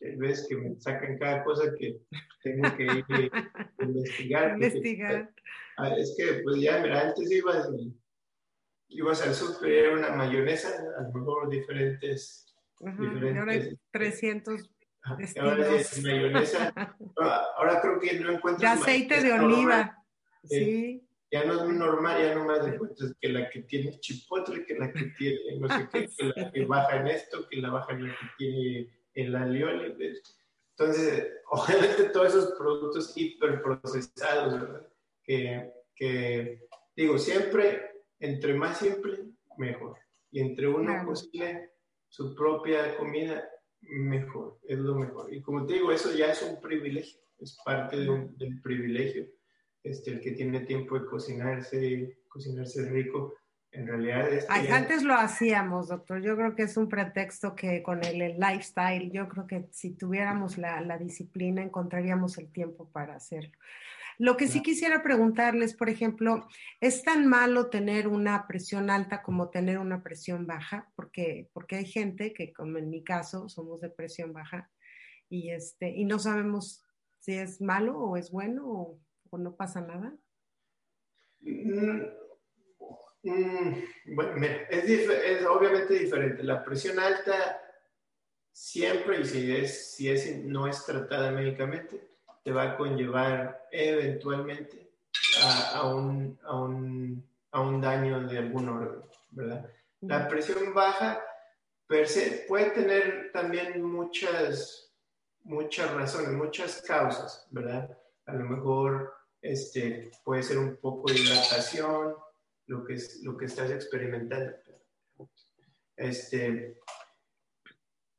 [0.00, 1.96] Hay veces que me sacan cada cosa que
[2.42, 3.04] tengo que ir
[3.78, 4.52] a investigar.
[4.54, 5.34] investigar.
[5.76, 7.68] Ah, es que, pues ya, mira, antes ibas
[8.88, 10.68] ibas al súper y era una mayonesa,
[10.98, 12.54] a lo mejor diferentes.
[12.80, 14.70] diferentes ahora hay 300
[15.40, 16.72] ahora es mayonesa.
[17.56, 18.76] ahora creo que no encuentras.
[18.76, 19.98] De aceite de oliva.
[20.44, 21.06] Sí.
[21.32, 24.92] Ya no es normal, ya no más encuentras que la que tiene chipotle, que la
[24.92, 28.08] que tiene no sé qué, que la que baja en esto, que la baja en
[28.08, 29.96] la que tiene el alioli.
[30.76, 34.88] Entonces, obviamente todos esos productos hiperprocesados, ¿verdad?
[35.24, 37.80] Que, que, digo, siempre,
[38.18, 39.24] entre más simple,
[39.56, 39.96] mejor.
[40.30, 41.70] Y entre uno cocine
[42.08, 43.48] su propia comida,
[43.80, 45.32] mejor, es lo mejor.
[45.32, 49.26] Y como te digo, eso ya es un privilegio, es parte del privilegio.
[49.82, 53.34] Este, el que tiene tiempo de cocinarse, cocinarse rico,
[53.72, 54.48] en realidad es...
[54.48, 56.22] Antes lo hacíamos, doctor.
[56.22, 60.58] Yo creo que es un pretexto que con el, lifestyle, yo creo que si tuviéramos
[60.58, 63.58] la, la, disciplina encontraríamos el tiempo para hacerlo.
[64.18, 66.46] Lo que sí quisiera preguntarles, por ejemplo,
[66.80, 70.92] ¿es tan malo tener una presión alta como tener una presión baja?
[70.94, 74.70] Porque, porque hay gente que, como en mi caso, somos de presión baja
[75.30, 76.84] y, este, y no sabemos
[77.20, 78.98] si es malo o es bueno o,
[79.38, 80.12] no pasa nada.
[81.40, 82.02] Mm,
[83.22, 86.42] mm, bueno, es, es, obviamente diferente.
[86.42, 87.60] La presión alta
[88.52, 92.10] siempre, y si, es, si es, no es tratada médicamente,
[92.44, 94.92] te va a conllevar eventualmente
[95.74, 99.70] a, un, a, un, a un, daño de algún órgano, ¿verdad?
[100.00, 101.22] La presión baja
[101.86, 104.92] per se puede tener también muchas,
[105.44, 107.96] muchas razones, muchas causas, ¿verdad?
[108.26, 112.14] A lo mejor este, puede ser un poco de hidratación,
[112.66, 114.52] lo que, es, lo que estás experimentando.
[115.96, 116.80] Este,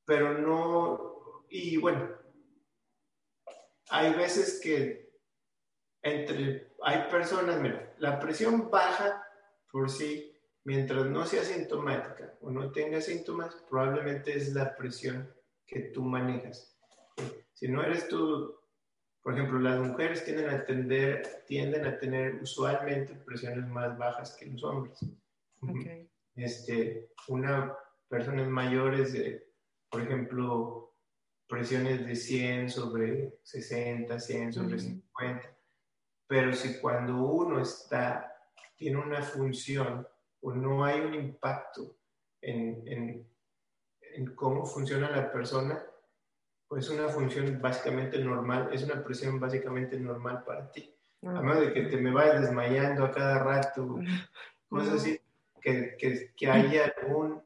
[0.05, 2.09] pero no, y bueno,
[3.89, 5.03] hay veces que
[6.01, 9.26] entre, hay personas, mira, la presión baja
[9.71, 10.32] por sí,
[10.65, 15.34] mientras no sea sintomática o no tenga síntomas, probablemente es la presión
[15.65, 16.78] que tú manejas.
[17.53, 18.55] Si no eres tú,
[19.24, 24.47] por ejemplo, las mujeres tienden a, tender, tienden a tener usualmente presiones más bajas que
[24.47, 24.99] los hombres.
[26.36, 27.74] Este, una
[28.09, 29.49] personas mayores de,
[29.89, 30.93] por ejemplo,
[31.47, 35.57] presiones de 100 sobre 60, 100 sobre 50.
[36.28, 38.36] Pero si cuando uno está,
[38.76, 40.05] tiene una función
[40.41, 41.97] o no hay un impacto
[42.41, 43.34] en, en,
[44.01, 45.82] en cómo funciona la persona,
[46.74, 50.91] pues una función básicamente normal, es una presión básicamente normal para ti.
[51.21, 53.99] A menos de que te me vayas desmayando a cada rato,
[54.67, 55.19] cosas así,
[55.61, 57.43] que, que, que haya algún,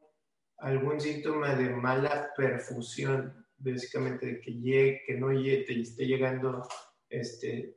[0.56, 6.66] algún síntoma de mala perfusión básicamente que, llegue, que no llegue, te esté llegando
[7.10, 7.76] este,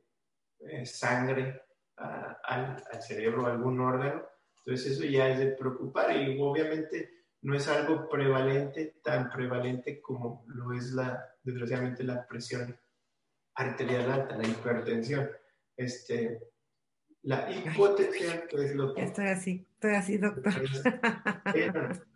[0.60, 1.64] eh, sangre
[1.96, 4.22] al, al, cerebro, a algún órgano.
[4.64, 10.44] Entonces eso ya es de preocupar y obviamente no es algo prevalente, tan prevalente como
[10.46, 12.78] lo es la, desgraciadamente, la presión
[13.54, 15.30] arterial alta, la hipertensión.
[15.76, 16.40] Este,
[17.22, 19.02] la hipotensión, que es lo que...
[19.02, 20.52] Estoy así, estoy así, doctor.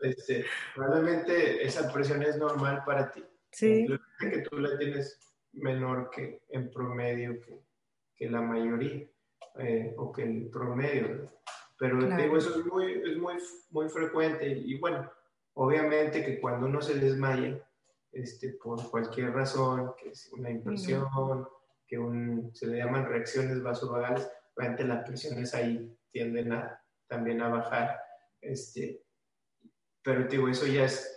[0.01, 3.87] Este, probablemente esa presión es normal para ti, Sí.
[4.19, 5.19] que tú la tienes
[5.53, 7.61] menor que en promedio que,
[8.15, 9.07] que la mayoría
[9.59, 11.31] eh, o que el promedio.
[11.79, 13.35] Pero digo, eso es muy, es muy,
[13.71, 15.11] muy frecuente y, bueno,
[15.57, 17.59] obviamente que cuando uno se desmaya,
[18.13, 21.07] este, por cualquier razón, que es una impresión,
[21.87, 27.49] que un, se le llaman reacciones vasovagales, obviamente las presiones ahí tienden a, también a
[27.49, 28.01] bajar.
[28.41, 29.03] Este,
[30.03, 31.13] pero digo, eso ya es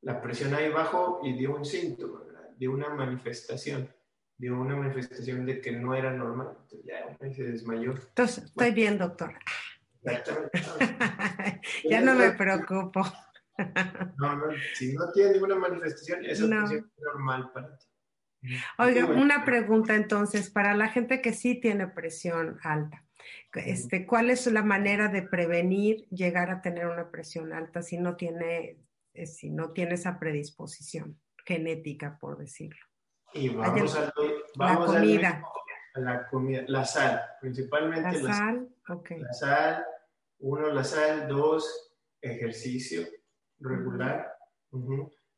[0.00, 2.22] la presión ahí bajó y dio un síntoma,
[2.56, 3.92] dio una manifestación,
[4.36, 6.56] dio una manifestación de que no era normal.
[6.62, 7.92] Entonces ya se desmayó.
[7.92, 9.34] Entonces, estoy bien, doctor.
[10.04, 11.60] Exactamente.
[11.88, 13.04] ya no me preocupo.
[14.18, 14.44] no, no,
[14.74, 16.70] si no tiene ninguna manifestación, esa no.
[16.70, 17.86] es normal para ti.
[18.78, 23.06] Oiga, una pregunta entonces, para la gente que sí tiene presión alta,
[23.54, 28.16] este, ¿cuál es la manera de prevenir llegar a tener una presión alta si no
[28.16, 28.78] tiene
[29.26, 32.80] si no tiene esa predisposición genética, por decirlo.
[33.34, 34.12] Y vamos, a,
[34.56, 35.42] la comida.
[35.94, 38.68] a la comida, la sal, principalmente la, sal.
[38.86, 39.86] La sal,
[40.40, 43.02] uno, la sal, dos, ejercicio
[43.62, 44.32] regular,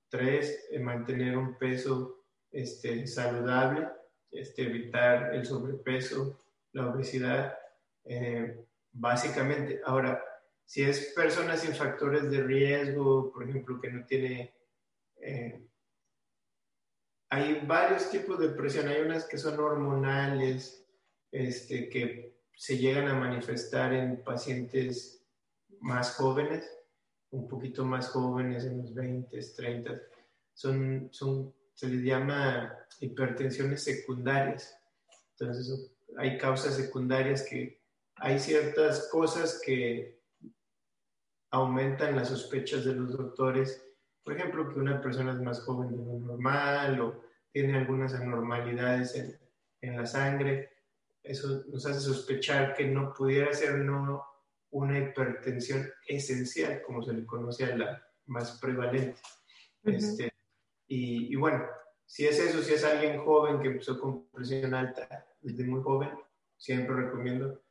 [0.09, 3.89] tres, eh, mantener un peso este, saludable,
[4.31, 6.39] este, evitar el sobrepeso,
[6.73, 7.59] la obesidad,
[8.05, 9.81] eh, básicamente.
[9.85, 10.23] Ahora,
[10.65, 14.55] si es personas sin factores de riesgo, por ejemplo, que no tiene...
[15.17, 15.61] Eh,
[17.31, 18.89] hay varios tipos de presión.
[18.89, 20.87] Hay unas que son hormonales,
[21.33, 25.27] este, que se llegan a manifestar en pacientes
[25.81, 26.71] más jóvenes,
[27.35, 30.01] un poquito más jóvenes, en los 20, 30.
[30.55, 34.79] Son, son, se les llama hipertensiones secundarias.
[35.33, 37.83] Entonces, hay causas secundarias que
[38.17, 40.21] hay ciertas cosas que
[41.51, 43.85] aumentan las sospechas de los doctores,
[44.23, 49.15] por ejemplo, que una persona es más joven de lo normal o tiene algunas anormalidades
[49.17, 49.39] en,
[49.81, 50.71] en la sangre.
[51.23, 54.25] Eso nos hace sospechar que no pudiera ser no
[54.75, 59.21] una hipertensión esencial, como se le conoce a la más prevalente.
[59.85, 60.33] este,
[60.89, 61.65] y, y, bueno,
[62.05, 66.11] si es eso, si es alguien joven que empezó con presión alta desde muy joven,
[66.57, 67.63] siempre recomiendo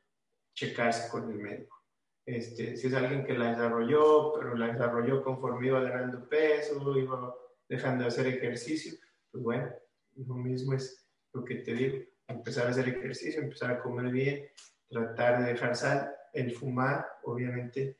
[0.53, 1.77] checarse con el médico.
[2.25, 7.35] Este, si es alguien que la desarrolló, pero la desarrolló conforme iba ganando peso, iba
[7.67, 8.97] dejando de hacer ejercicio,
[9.29, 9.69] pues bueno,
[10.15, 11.97] lo mismo es lo que te digo,
[12.27, 14.47] empezar a hacer ejercicio, empezar a comer bien,
[14.87, 17.99] tratar de dejar sal, el fumar, obviamente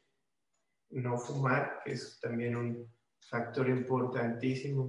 [0.90, 2.92] no fumar, que es también un
[3.30, 4.88] factor importantísimo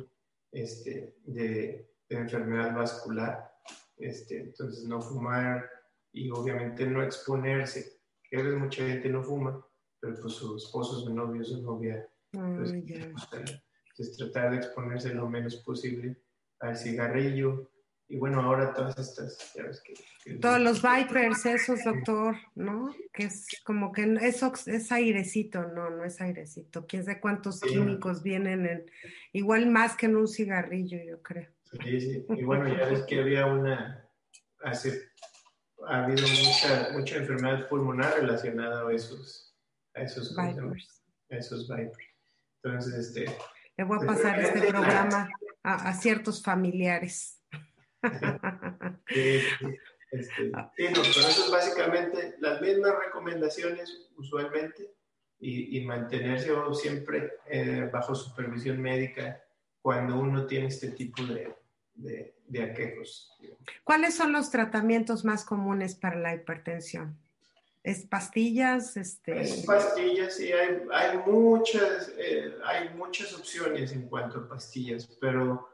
[0.50, 3.52] este, de, de enfermedad vascular,
[3.96, 5.70] este, entonces no fumar
[6.12, 9.64] y obviamente no exponerse, que a veces mucha gente no fuma,
[10.00, 15.56] pero pues su esposo, su novio, su novia, pues, entonces tratar de exponerse lo menos
[15.56, 16.20] posible
[16.60, 17.70] al cigarrillo,
[18.06, 19.54] y bueno, ahora todas estas,
[20.40, 22.94] Todos los Vipers, esos, doctor, ¿no?
[23.12, 26.86] Que es como que eso es airecito, no, no es airecito.
[26.86, 28.90] Quién sabe cuántos químicos vienen en,
[29.32, 31.48] igual más que en un cigarrillo, yo creo.
[31.82, 32.26] Sí, sí.
[32.28, 34.06] Y bueno, ya ves que había una,
[34.62, 35.08] hace,
[35.86, 39.56] ha habido mucha, mucha enfermedad pulmonar relacionada a esos,
[39.94, 41.02] a esos Vipers.
[41.30, 42.08] A esos Vipers.
[42.62, 43.24] Entonces, este.
[43.76, 45.28] Le voy a pues, pasar este programa
[45.62, 47.40] a, a ciertos familiares.
[49.08, 49.40] sí,
[50.10, 54.94] este, no, pero eso es básicamente las mismas recomendaciones usualmente
[55.40, 59.42] y, y mantenerse siempre eh, bajo supervisión médica
[59.82, 61.54] cuando uno tiene este tipo de,
[61.94, 63.36] de, de aquejos.
[63.82, 67.18] ¿Cuáles son los tratamientos más comunes para la hipertensión?
[67.82, 68.96] ¿Es pastillas?
[68.96, 69.42] Este...
[69.42, 75.73] Es pastillas, sí, hay, hay muchas, eh, hay muchas opciones en cuanto a pastillas, pero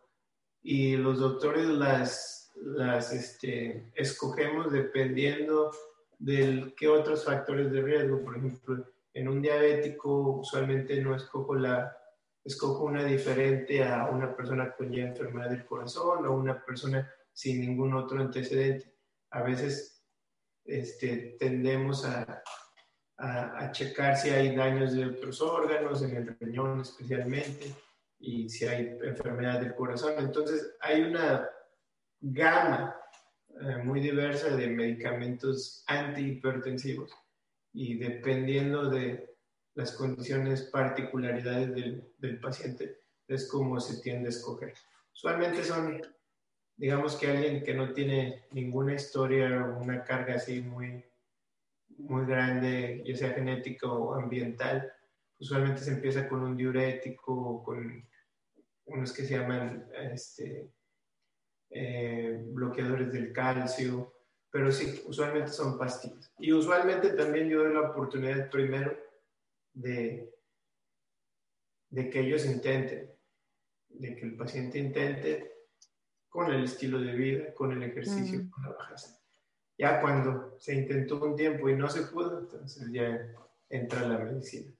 [0.62, 5.70] y los doctores las, las este, escogemos dependiendo
[6.18, 8.22] de qué otros factores de riesgo.
[8.22, 8.84] Por ejemplo,
[9.14, 11.96] en un diabético usualmente no escojo la
[12.42, 17.60] escojo una diferente a una persona con ya enfermedad del corazón o una persona sin
[17.60, 18.94] ningún otro antecedente.
[19.30, 20.02] A veces
[20.64, 22.42] este, tendemos a,
[23.18, 27.74] a, a checar si hay daños de otros órganos, en el riñón especialmente
[28.20, 30.14] y si hay enfermedad del corazón.
[30.18, 31.48] Entonces, hay una
[32.20, 32.94] gama
[33.60, 37.12] eh, muy diversa de medicamentos antihipertensivos
[37.72, 39.30] y dependiendo de
[39.74, 44.74] las condiciones, particularidades del, del paciente, es como se tiende a escoger.
[45.14, 46.02] Usualmente son,
[46.76, 51.04] digamos que alguien que no tiene ninguna historia o una carga así muy,
[51.98, 54.92] muy grande, ya sea genética o ambiental,
[55.38, 58.08] usualmente se empieza con un diurético, con
[58.90, 60.70] unos que se llaman este,
[61.70, 64.14] eh, bloqueadores del calcio,
[64.50, 66.32] pero sí, usualmente son pastillas.
[66.38, 68.96] Y usualmente también yo doy la oportunidad primero
[69.72, 70.34] de,
[71.90, 73.12] de que ellos intenten,
[73.88, 75.52] de que el paciente intente
[76.28, 78.94] con el estilo de vida, con el ejercicio, con la baja
[79.78, 83.34] Ya cuando se intentó un tiempo y no se pudo, entonces ya
[83.68, 84.72] entra la medicina.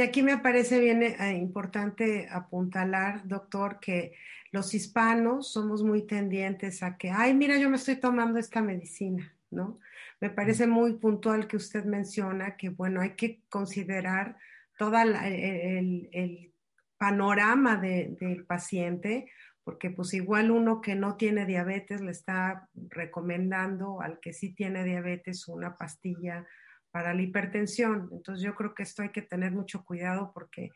[0.00, 4.14] Y aquí me parece bien eh, importante apuntalar, doctor, que
[4.50, 9.36] los hispanos somos muy tendientes a que, ay, mira, yo me estoy tomando esta medicina,
[9.50, 9.78] ¿no?
[10.18, 14.38] Me parece muy puntual que usted menciona que, bueno, hay que considerar
[14.78, 16.50] todo el,
[16.96, 19.30] panorama del paciente,
[19.64, 24.82] porque pues igual uno que no tiene diabetes le está recomendando al que sí tiene
[24.82, 26.46] diabetes una pastilla
[26.90, 28.08] para la hipertensión.
[28.12, 30.70] Entonces yo creo que esto hay que tener mucho cuidado porque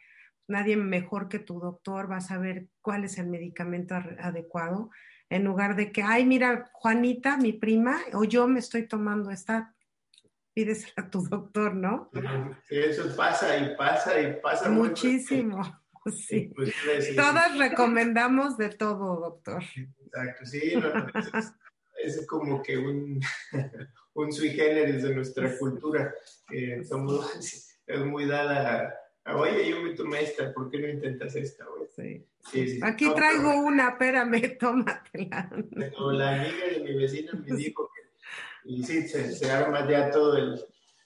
[0.47, 4.91] nadie mejor que tu doctor va a saber cuál es el medicamento adecuado,
[5.31, 9.75] en lugar de que, ay, mira, Juanita, mi prima, o yo me estoy tomando esta,
[10.53, 12.11] pides a tu doctor, ¿no?
[12.69, 14.69] Sí, eso pasa y pasa y pasa.
[14.71, 15.63] Muchísimo.
[16.13, 16.53] Sí.
[16.55, 16.71] Pues,
[17.17, 19.63] Todas recomendamos de todo, doctor.
[20.05, 20.75] Exacto, sí,
[21.97, 23.21] es como que un,
[24.15, 26.15] un sui generis de nuestra cultura.
[26.89, 27.31] somos,
[27.87, 28.95] es muy dada
[29.25, 31.67] a, oye, yo me tomé esta, ¿por qué no intentas esta?
[31.95, 32.27] Sí.
[32.53, 35.51] Sí, Aquí traigo una, espérame, tómatela.
[36.13, 40.37] la amiga de mi vecina me dijo que, y sí, se, se arma ya todo
[40.37, 40.61] el,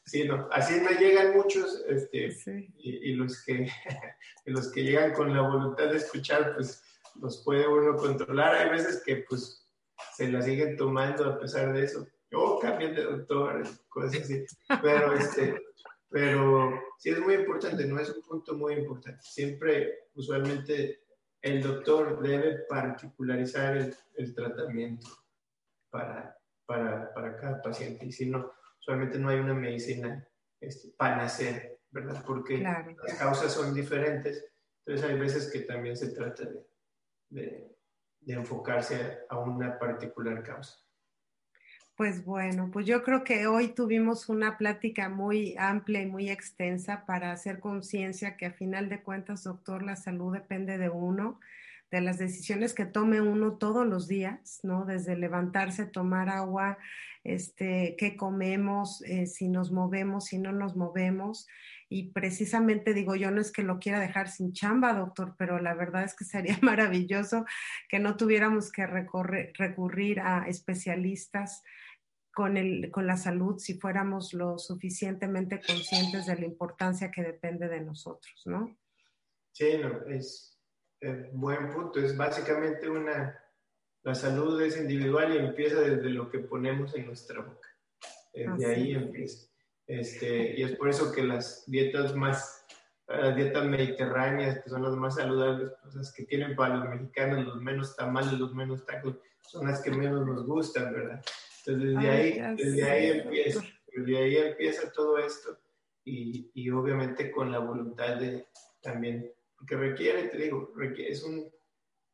[0.05, 2.35] Sí, no, así me llegan muchos, este,
[2.79, 3.69] y, y, los que,
[4.47, 6.83] los que llegan con la voluntad de escuchar, pues
[7.21, 8.55] los puede uno controlar.
[8.55, 9.69] Hay veces que pues
[10.17, 14.45] se la siguen tomando a pesar de eso oh, cambien de doctor, cosas así.
[14.83, 15.63] Pero, este,
[16.11, 19.21] pero sí es muy importante, no es un punto muy importante.
[19.23, 21.03] Siempre, usualmente,
[21.43, 23.77] el doctor debe particularizar
[24.17, 25.09] el, tratamiento
[25.91, 28.07] para, para, para, cada paciente.
[28.07, 30.27] Y si no, solamente no hay una medicina
[30.61, 32.23] este, panacea, ¿verdad?
[32.27, 34.45] Porque las causas son diferentes.
[34.85, 36.67] Entonces hay veces que también se trata de,
[37.29, 37.77] de,
[38.21, 40.88] de enfocarse a una particular causa.
[41.99, 47.05] Pues bueno, pues yo creo que hoy tuvimos una plática muy amplia y muy extensa
[47.07, 51.41] para hacer conciencia que a final de cuentas, doctor, la salud depende de uno,
[51.91, 54.85] de las decisiones que tome uno todos los días, ¿no?
[54.85, 56.79] Desde levantarse, tomar agua,
[57.25, 61.49] este, qué comemos, eh, si nos movemos, si no nos movemos.
[61.89, 65.75] Y precisamente digo, yo no es que lo quiera dejar sin chamba, doctor, pero la
[65.75, 67.45] verdad es que sería maravilloso
[67.89, 71.65] que no tuviéramos que recurrir a especialistas
[72.33, 77.69] con, el, con la salud si fuéramos lo suficientemente conscientes de la importancia que depende
[77.69, 78.77] de nosotros, ¿no?
[79.53, 80.57] Sí, no, es,
[81.33, 82.01] buen punto.
[82.01, 83.37] Es básicamente una,
[84.03, 87.69] la salud es individual y empieza desde lo que ponemos en nuestra boca.
[88.33, 89.49] De ahí empieza.
[89.87, 92.65] Este, y es por eso que las dietas más,
[93.09, 97.45] las dietas mediterráneas, que son las más saludables, pues las que tienen para los mexicanos
[97.45, 101.25] los menos tamales, los menos tacos, son las que menos nos gustan, ¿verdad?
[101.69, 103.63] Entonces, desde, ahí, desde ahí, empieza,
[103.95, 105.59] desde ahí empieza todo esto
[106.05, 108.47] y, y, obviamente con la voluntad de
[108.81, 111.53] también, porque requiere, te digo, requiere, es, un,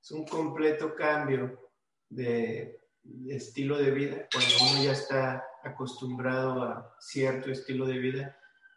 [0.02, 1.70] es un completo cambio
[2.08, 4.28] de, de, estilo de vida.
[4.32, 8.36] Cuando uno ya está acostumbrado a cierto estilo de vida,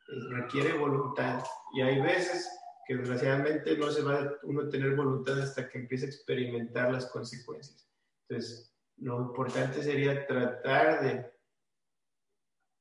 [0.09, 1.43] eh, requiere voluntad.
[1.73, 2.47] Y hay veces
[2.85, 7.07] que desgraciadamente no se va uno a tener voluntad hasta que empiece a experimentar las
[7.07, 7.89] consecuencias.
[8.29, 11.31] Entonces, lo importante sería tratar de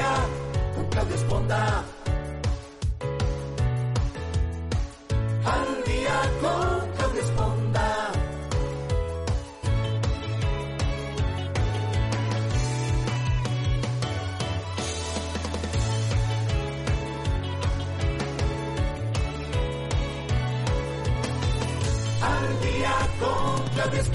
[0.00, 0.14] día
[0.74, 1.84] con Claudia Esponda.
[5.44, 8.12] Al día con Claudia Esponda.
[22.22, 24.09] Al día con Claudia Esponda.